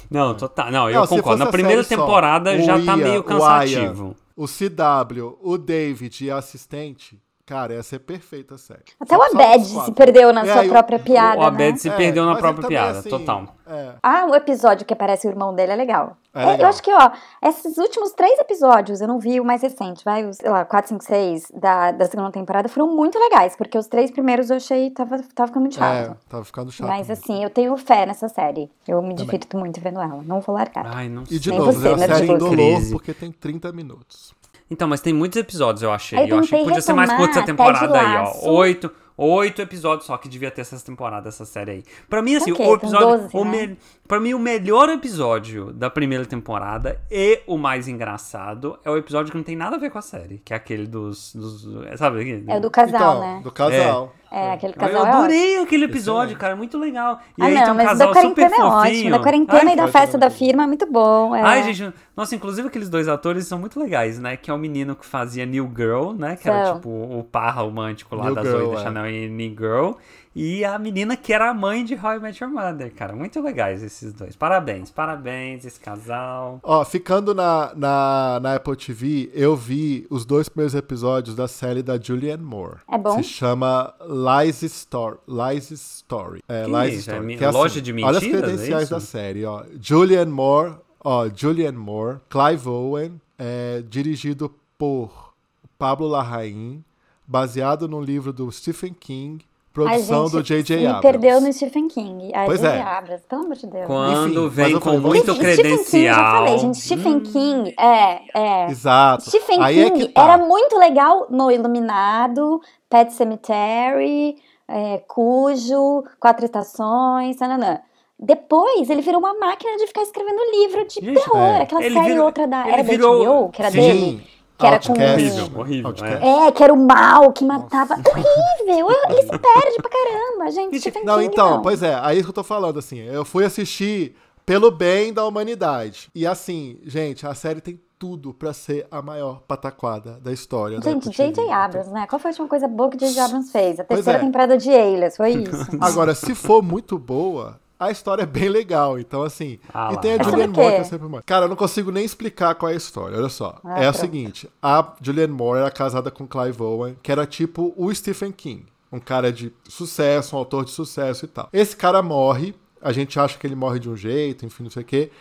[0.10, 0.72] Não, total.
[0.72, 1.44] Não, eu Não, concordo.
[1.44, 4.06] Na primeira só, temporada o já tá Ian, meio o cansativo.
[4.08, 8.84] Ian, O CW, o David e a assistente, cara, ia ser perfeita a série.
[9.00, 11.42] Até Só- o Abed se perdeu na É, sua e o- própria piada.
[11.42, 11.78] o Abed né?
[11.78, 13.56] se É, perdeu na mas própria também, piada, assim, total.
[13.66, 13.94] é.
[14.04, 16.16] Ah, o episódio que aparece o irmão dele é legal.
[16.32, 16.62] É É, legal.
[16.62, 17.12] eu acho que, ó,
[17.44, 20.90] esses últimos três episódios, eu não vi o mais recente, vai, os, sei lá, 4,
[20.90, 24.92] 5, 6 da, da segunda temporada, foram muito legais, porque os três primeiros eu achei
[24.92, 26.12] tava, tava ficando muito chato.
[26.12, 26.88] É, tava ficando chato.
[26.88, 27.24] Mas mesmo.
[27.24, 28.70] assim, eu tenho fé nessa série.
[28.88, 30.22] Eu me divirto muito vendo ela.
[30.24, 30.86] Não vou largar.
[30.86, 33.32] Ai, não E de Nem novo, você, é uma né, série tipo, indolor, porque tem
[33.32, 34.38] 30 minutos.
[34.72, 36.20] Então, mas tem muitos episódios, eu achei.
[36.20, 38.50] Eu eu achei que podia ser mais curta essa temporada aí, ó.
[38.52, 41.84] Oito, oito episódios só que devia ter essa temporada, essa série aí.
[42.08, 43.08] Pra mim, assim, Ok, o episódio.
[43.08, 43.68] 12, o né?
[43.68, 43.78] me-
[44.08, 49.32] Pra mim, o melhor episódio da primeira temporada e o mais engraçado é o episódio
[49.32, 51.34] que não tem nada a ver com a série, que é aquele dos.
[51.36, 52.44] dos sabe?
[52.48, 53.42] É o do casal, então, né?
[53.44, 54.14] do casal.
[54.16, 57.20] É, aquele Eu casal é adorei aquele episódio, cara, muito legal.
[57.38, 58.68] E Ah, aí não, tem um mas casal da super é fofinho.
[58.68, 59.10] ótimo.
[59.12, 61.36] Da quarentena Ai, e da festa da firma é muito bom.
[61.36, 61.42] é.
[61.42, 64.38] Ai, gente, nossa, inclusive aqueles dois atores são muito legais, né?
[64.38, 66.36] Que é o menino que fazia New Girl, né?
[66.36, 68.84] Que era tipo o par romântico lá New da Girl, Zoe da é.
[68.84, 69.92] Chanel e New Girl.
[70.36, 73.16] E a menina que era a mãe de How I Met Your Mother, cara.
[73.16, 74.36] Muito legais esses dois.
[74.36, 76.60] Parabéns, parabéns, esse casal.
[76.64, 81.82] Ó, ficando na, na, na Apple TV, eu vi os dois primeiros episódios da série
[81.82, 82.78] da Julianne Moore.
[82.90, 83.18] É bom?
[83.18, 85.18] Se chama Lies Story.
[85.28, 86.42] Lies Story.
[86.48, 87.10] É, Que Lies isso?
[87.10, 87.26] É Story.
[87.26, 88.94] mi- que é loja de Olha as mentiras, é credenciais isso?
[88.94, 89.64] da série, ó.
[89.82, 95.34] Julianne Moore, ó, Julianne Moore, Clive Owen, é, dirigido por
[95.78, 96.84] Pablo Larraín,
[97.28, 100.86] baseado no livro do Stephen King, produção gente, do J.J.
[100.88, 101.02] Abrams.
[101.02, 102.32] perdeu no Stephen King.
[102.34, 102.82] Ai, Pois é.
[102.82, 103.86] Abrams, pelo amor de Deus.
[103.88, 106.16] Quando Enfim, vem com muito Gente, Stephen King, credencial.
[106.16, 108.72] já falei, gente, Stephen King, é, é.
[108.72, 109.24] Exato.
[109.30, 110.24] Stephen Aí é King que tá.
[110.24, 114.36] era muito legal no Iluminado, Pet Cemetery,
[114.68, 117.80] é, Cujo, Quatro Estações, nananã.
[118.22, 121.38] Depois ele virou uma máquina de ficar escrevendo livro de Gente, terror.
[121.38, 121.62] é.
[121.62, 122.68] Aquela Ele série virou- outra da.
[122.68, 123.78] Era da virou- HBO, que era Sim.
[123.80, 124.28] dele.
[124.60, 124.92] Que era com.
[124.92, 125.88] Horrível, horrível.
[125.88, 126.26] Outcast.
[126.26, 126.48] é.
[126.48, 127.96] É, que era o mal que matava.
[128.06, 128.88] Horrível!
[129.10, 130.74] Ele se perde pra caramba, gente.
[130.74, 131.62] Gente, Stephen Não, King, então, não.
[131.62, 136.10] pois é, aí que eu tô falando, assim, eu fui assistir pelo bem da humanidade.
[136.14, 140.80] E assim, gente, a série tem tudo pra ser a maior pataquada da história.
[140.82, 141.10] Gente.
[141.10, 141.50] J.J.
[141.52, 142.06] Abrams, né?
[142.08, 143.20] Qual foi a última coisa boa que J.J.
[143.20, 143.80] Abrams fez?
[143.80, 144.22] A terceira é.
[144.22, 145.78] temporada de Alias, foi isso.
[145.80, 149.00] Agora, se for muito boa, a história é bem legal.
[149.00, 149.58] Então, assim.
[149.74, 151.24] Ah e tem a É Julianne o Moore, que eu sempre mando.
[151.26, 153.18] Cara, eu não consigo nem explicar qual é a história.
[153.18, 153.60] Olha só.
[153.64, 153.98] Ah, é o pronto.
[154.00, 158.66] seguinte: a Julianne Moore era casada com Clive Owen, que era tipo o Stephen King.
[158.92, 161.48] Um cara de sucesso, um autor de sucesso e tal.
[161.54, 162.54] Esse cara morre.
[162.82, 165.12] A gente acha que ele morre de um jeito, enfim, não sei o quê.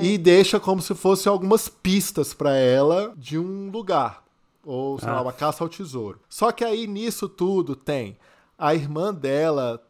[0.00, 4.22] E deixa como se fosse algumas pistas pra ela de um lugar.
[4.64, 6.18] Ou, sei lá, uma caça ao tesouro.
[6.28, 8.16] Só que aí nisso tudo tem
[8.58, 9.82] a irmã dela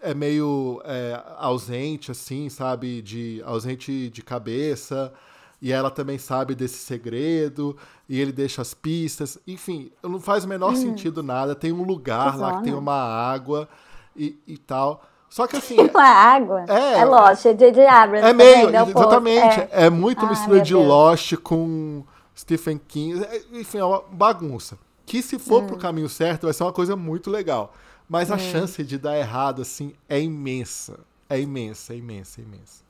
[0.00, 3.02] é meio é, ausente, assim, sabe?
[3.02, 5.12] De, ausente de cabeça.
[5.60, 7.76] E ela também sabe desse segredo.
[8.08, 9.38] E ele deixa as pistas.
[9.46, 11.54] Enfim, não faz o menor sentido nada.
[11.54, 13.68] Tem um lugar lá que tem uma água
[14.14, 15.02] e, e tal.
[15.28, 15.88] Só que assim.
[15.88, 16.64] Com a água.
[16.68, 16.98] É.
[17.00, 17.86] É Lost, é J.J.
[17.86, 18.24] Abrams.
[18.24, 18.76] É tá meio?
[18.76, 18.98] É o povo.
[19.00, 19.60] exatamente.
[19.60, 19.68] É.
[19.86, 20.86] É, muito Ai, mistura de Deus.
[20.86, 22.04] Lost com
[22.36, 23.24] Stephen King.
[23.24, 24.78] É, Enfim, é uma bagunça.
[25.06, 25.66] Que se for Hum.
[25.66, 27.74] pro caminho certo, vai ser uma coisa muito legal.
[28.08, 31.00] Mas a chance de dar errado, assim, é imensa.
[31.28, 32.83] É imensa, é imensa, é imensa.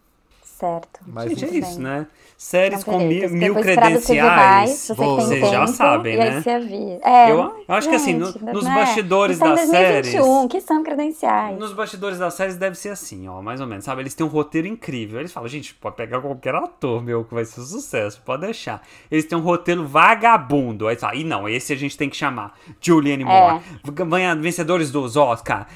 [0.65, 1.01] Certo.
[1.07, 2.07] Mas Gente, é isso, né?
[2.37, 4.71] Séries Não, com mil, mil credenciais.
[4.71, 6.41] se você Vocês já tempo, sabem, e aí né?
[6.43, 7.01] você avisa.
[7.05, 8.75] É, Eu- eu acho que assim, no- gente, nos né?
[8.75, 11.59] bastidores é em das 2021, que são credenciais.
[11.59, 14.03] Nos bastidores das séries deve ser assim, ó, mais ou menos, sabe?
[14.03, 15.21] Eles têm um roteiro incrível.
[15.21, 18.83] Eles falam, gente, pode pegar qualquer ator, meu, que vai ser um sucesso, pode deixar.
[19.11, 20.89] Eles têm um roteiro vagabundo.
[20.89, 22.55] Aí fala, e não, esse a gente tem que chamar.
[22.81, 23.61] Julianne Moore,
[23.93, 25.67] ganha- vencedores dos Oscar.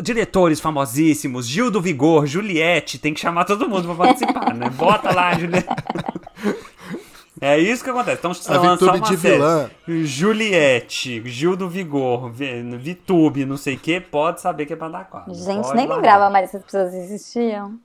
[0.00, 4.68] Diretores famosíssimos, Gil do Vigor, Juliette, tem que chamar todo mundo pra participar, né?
[4.70, 5.66] Bota lá, Juliette.
[7.40, 8.18] É isso que acontece.
[8.18, 9.70] Então, se A Vitube uma de série, vilã.
[10.04, 14.88] Juliette, Gil do Vigor, Vi- Vitube, não sei o que, pode saber que é pra
[14.88, 15.32] dar quadro.
[15.34, 15.94] Gente, Pode nem largar.
[15.96, 17.78] lembrava mais essas pessoas existiam.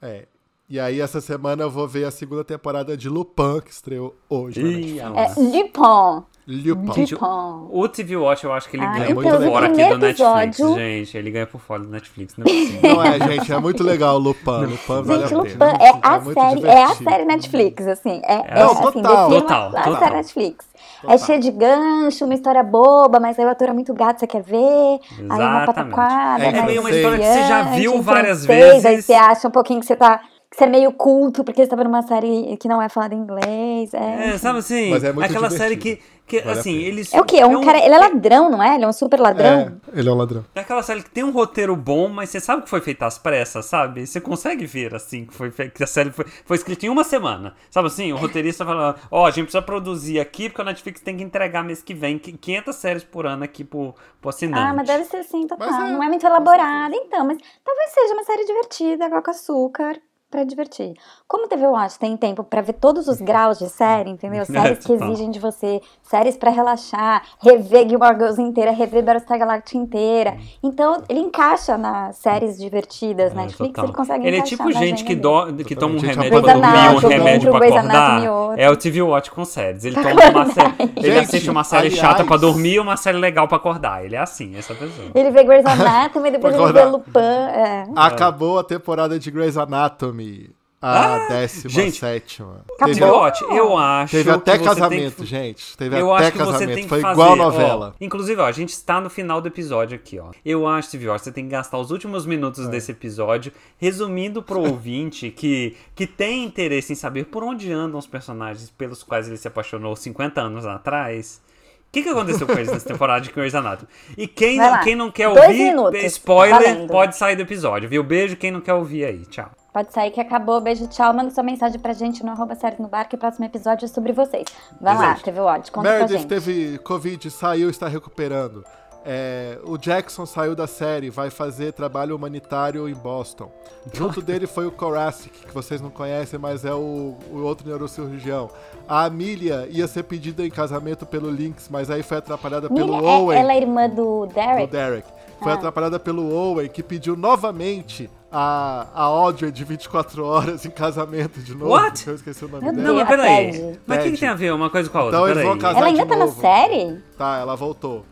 [0.00, 0.26] É.
[0.68, 4.60] E aí, essa semana eu vou ver a segunda temporada de Lupin, que estreou hoje.
[4.60, 5.08] Ih, É.
[5.08, 6.24] Lupin.
[6.48, 6.92] Lupin.
[6.92, 7.16] Gente.
[7.18, 9.98] O TV Watch eu acho que ele Ah, ganha então, por no fora aqui do
[9.98, 10.20] Netflix,
[10.60, 11.16] episódio- gente.
[11.18, 12.94] Ele ganha por fora do Netflix, não é possível.
[12.94, 14.50] Não é, gente, é muito legal o Lupin.
[14.50, 15.78] Lupin vale Gente, a Lupin pena.
[15.80, 18.20] é a muito série, é a série Netflix, assim.
[18.24, 19.28] É, é, Não, assim, total.
[19.30, 19.98] Total, a total.
[19.98, 20.66] série Netflix.
[21.08, 24.26] É cheia de gancho, uma história boba, mas aí o ator é muito gato, você
[24.26, 24.56] quer ver.
[24.56, 25.66] Aí uma Exatamente.
[25.66, 29.04] pataquada, É mais meio uma história que você já viu várias francês, Aí vezes.
[29.06, 30.20] você acha um pouquinho que você tá.
[30.50, 33.14] Que você é meio culto, porque você tá vendo uma série que não é falada
[33.14, 33.92] em inglês.
[33.92, 34.90] É, É, sabe assim?
[34.90, 36.20] Mas é muito aquela série que, divertido.
[36.26, 37.12] que Vale assim, eles.
[37.12, 37.38] É o quê?
[37.38, 37.78] É um cara.
[37.84, 38.76] Ele é ladrão, não é?
[38.76, 39.80] Ele é um super ladrão.
[39.92, 40.44] É, ele é um ladrão.
[40.54, 43.18] É aquela série que tem um roteiro bom, mas você sabe que foi feita às
[43.18, 44.06] pressas, sabe?
[44.06, 47.54] Você consegue ver, assim, que, foi que a série foi, foi escrita em uma semana.
[47.68, 48.12] Sabe assim?
[48.12, 51.64] O roteirista fala, ó, a gente precisa produzir aqui, porque a Netflix tem que entregar
[51.64, 54.62] mês que vem qui- 500 séries por ano aqui pro, pro assinante.
[54.62, 55.68] Ah, mas deve ser assim, total.
[55.68, 57.26] Mas é, não é muito elaborada, então.
[57.26, 59.96] Mas talvez seja uma série divertida, água com açúcar,
[60.36, 60.94] pra divertir.
[61.28, 64.44] Como TV Watch tem tempo pra ver todos os graus de série, entendeu?
[64.46, 65.08] Séries que total.
[65.08, 70.36] exigem de você, séries pra relaxar, rever Gilmore Girls inteira, rever Battlestar Galactica inteira.
[70.62, 73.84] Então, ele encaixa nas séries divertidas, É, Netflix, total.
[73.86, 76.52] ele consegue Ele é encaixar tipo na gente que, do, que toma um remédio pra
[76.52, 78.22] dormir e um remédio pra acordar.
[78.56, 79.84] É o TV Watch com séries.
[79.84, 80.74] Ele toma uma série.
[80.94, 84.04] Ele assiste uma série aliás- chata pra dormir e uma série legal pra acordar.
[84.04, 85.08] Ele é assim, essa pessoa.
[85.12, 86.84] Ele vê Grey's Anatomy, depois ele vê.
[86.84, 87.18] Lupin.
[87.18, 87.84] É.
[87.96, 90.54] Acabou a temporada de Grey's Anatomy.
[90.88, 92.64] A Ah, décima gente, sétima.
[92.80, 94.12] Watch, eu acho.
[94.16, 95.76] Teve até casamento, que- gente.
[95.76, 96.74] Teve Eu até acho que você casamento.
[96.74, 97.12] tem que Foi fazer.
[97.14, 97.94] igual ó, novela.
[98.00, 100.30] inclusive, ó, a gente está no final do episódio aqui, ó.
[100.44, 102.70] Eu acho, TV Watch, você tem que gastar os últimos minutos É.
[102.70, 108.06] desse episódio resumindo pro ouvinte que, que tem interesse em saber por onde andam os
[108.06, 111.40] personagens pelos quais ele se apaixonou 50 anos atrás.
[111.88, 113.88] O que, que aconteceu com eles nessa temporada de Grey's Anatomy?
[114.18, 116.02] E quem, não, quem não quer Dois ouvir, minutos.
[116.04, 116.88] spoiler, Valendo.
[116.92, 118.04] pode sair do episódio, viu?
[118.04, 119.24] Beijo, quem não quer ouvir aí.
[119.26, 119.50] Tchau.
[119.76, 120.58] Pode sair que acabou.
[120.58, 121.12] Beijo, tchau.
[121.12, 123.88] Manda sua mensagem pra gente no arroba séries no bar, que o próximo episódio é
[123.88, 124.46] sobre vocês.
[124.80, 125.24] Vai lá, Exato.
[125.24, 126.26] TV Watch, conta pra Meredith gente.
[126.28, 128.64] teve Covid, saiu, está recuperando.
[129.04, 133.52] É, o Jackson saiu da série, vai fazer trabalho humanitário em Boston.
[133.92, 138.48] Junto dele foi o Koracic, que vocês não conhecem, mas é o, o outro neurocirurgião.
[138.88, 143.10] A Amelia ia ser pedida em casamento pelo Lynx, mas aí foi atrapalhada pelo Miriam,
[143.10, 143.36] Owen.
[143.36, 144.72] é, ela é irmã do do Derek?
[144.72, 145.08] Derek.
[145.38, 145.56] Foi Ah.
[145.56, 148.08] atrapalhada pelo Owen, que pediu novamente
[148.38, 151.70] a, a Audrey de 24 horas em casamento de novo.
[151.70, 152.06] What?
[152.06, 152.88] Eu esqueci o nome Meu dela.
[152.88, 153.78] Não, mas peraí.
[153.86, 155.18] Mas o que, tem a ver uma coisa com a outra?
[155.20, 156.40] Então eles vão casar Ela ainda de tá na novo.
[156.42, 157.00] série?
[157.16, 158.04] Tá, ela voltou.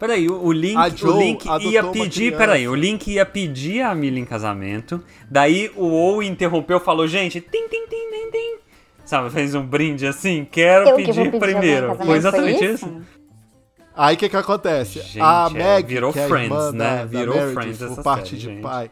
[0.00, 3.94] Peraí, o, o Link, A o Link ia pedir, peraí, o Link ia pedir a
[3.94, 5.00] Millie em casamento,
[5.30, 8.56] daí o Owen interrompeu, falou, gente, tim, tim, tim, tim, tim.
[9.04, 11.94] Sabe, fez um brinde assim, quero Eu que pedir, pedir primeiro.
[12.04, 12.86] Foi exatamente foi isso?
[12.86, 13.02] isso?
[13.94, 14.98] Aí o que que acontece?
[15.02, 17.06] Gente, a é, Meg, virou que é a Friends, irmã né?
[17.06, 18.60] Virou da Meredith, Friends essa por parte série, de gente.
[18.60, 18.90] pai.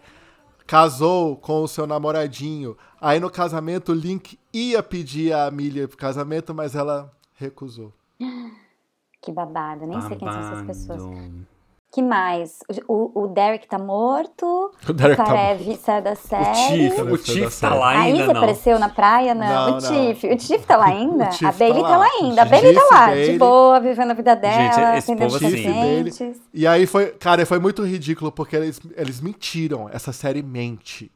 [0.71, 2.77] Casou com o seu namoradinho.
[3.01, 7.93] Aí no casamento o Link ia pedir a Amelia pro casamento, mas ela recusou.
[9.23, 11.03] Que babado, nem sei quem são essas pessoas.
[11.93, 12.61] Que mais?
[12.87, 14.71] O, o Derek tá morto.
[14.89, 16.89] O Derek tá Karev saiu da O série.
[16.91, 17.75] Tiff, o Tiff da tá série.
[17.75, 18.41] lá Aí ainda você não.
[18.41, 19.35] apareceu na praia?
[19.35, 19.71] Não.
[19.73, 19.81] Não, o.
[19.81, 20.27] Tiff.
[20.29, 21.31] O Tiff tá lá ainda?
[21.43, 22.07] O a Bailey tá tá lá.
[22.21, 22.43] ainda.
[22.43, 23.33] A O Bailey tá lá, Bailey.
[23.33, 26.41] de boa, vivendo a vida dela, atendendo povo, assim, pacientes.
[26.55, 29.89] E aí foi, cara, foi muito ridículo porque eles, eles mentiram.
[29.93, 31.11] Essa série mente.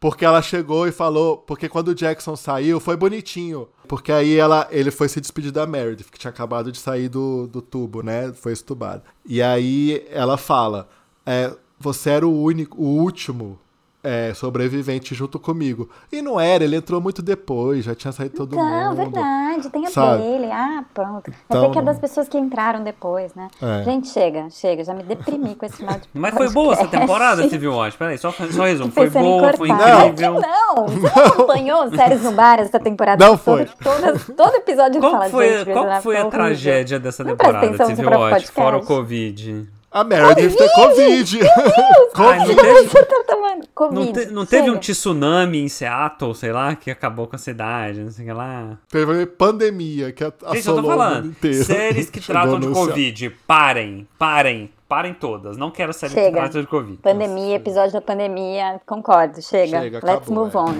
[0.00, 3.68] Porque ela chegou e falou, porque quando o Jackson saiu, foi bonitinho.
[3.88, 7.48] Porque aí ela, ele foi se despedir da Meredith, que tinha acabado de sair do,
[7.48, 8.32] do tubo, né?
[8.32, 9.02] Foi estubado.
[9.26, 10.88] E aí ela fala:
[11.26, 13.58] é, você era o único, o último
[14.02, 15.88] é, sobrevivente junto comigo.
[16.12, 18.96] E não era, ele entrou muito depois, já tinha saído todo Então, mundo.
[18.96, 20.22] verdade, tem a sabe?
[20.22, 20.50] Bailey.
[20.52, 21.24] Ah, pronto.
[21.30, 21.86] Mas Então, é que é não.
[21.86, 23.48] das pessoas que entraram depois, né?
[23.60, 23.82] É.
[23.84, 24.84] Gente, chega, chega.
[24.84, 27.96] Já me deprimi com esse final de Mas foi boa essa temporada, TV Watch.
[27.98, 28.92] Peraí, só, só resumo.
[28.92, 30.40] Foi boa, foi incrível.
[30.40, 33.24] Não, você não acompanhou séries no bar essa temporada?
[33.24, 33.66] Não foi.
[33.82, 36.30] Todas, todo episódio Qual fala, foi, gente, qual foi a horrível.
[36.30, 38.50] tragédia dessa Não temporada, seu Watch?
[38.52, 38.86] Fora o.
[38.86, 39.68] Covid.
[39.90, 41.40] A Meredith tem Covid.
[42.14, 43.94] Ai, não Você teve, tá tomando Covid.
[44.04, 44.80] não te- não teve um chega.
[44.80, 48.76] tsunami em Seattle, sei lá, que acabou com a cidade, não sei o que lá.
[48.90, 51.34] Teve pandemia que Gente, eu tô assolou falando.
[51.64, 52.68] Séries que tratam de.
[52.68, 55.56] Covid, parem, parem, parem todas.
[55.56, 56.36] Não quero séries que Chega.
[56.38, 56.98] tratam de Covid.
[56.98, 59.80] Pandemia, episódio da pandemia, concordo, chega.
[59.80, 60.58] Chega, Let's acabou, move é.
[60.60, 60.74] on.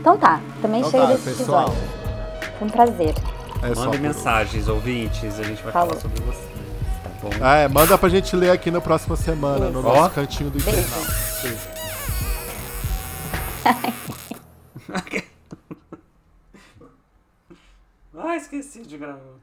[0.00, 1.68] Então tá, também Então cheio tá, desse pessoal.
[1.68, 1.88] episódio.
[2.58, 3.14] Foi um prazer.
[3.62, 5.90] É Mandem mensagens, ouvintes, a gente vai Falou.
[5.90, 6.49] falar sobre vocês, tá
[7.20, 7.30] bom?
[7.40, 9.88] Ah, é, manda pra gente ler aqui na próxima semana, no Isso.
[9.88, 10.08] nosso Ó.
[10.08, 11.00] cantinho do infernal.
[18.22, 19.38] Ah, esqueci de gravar.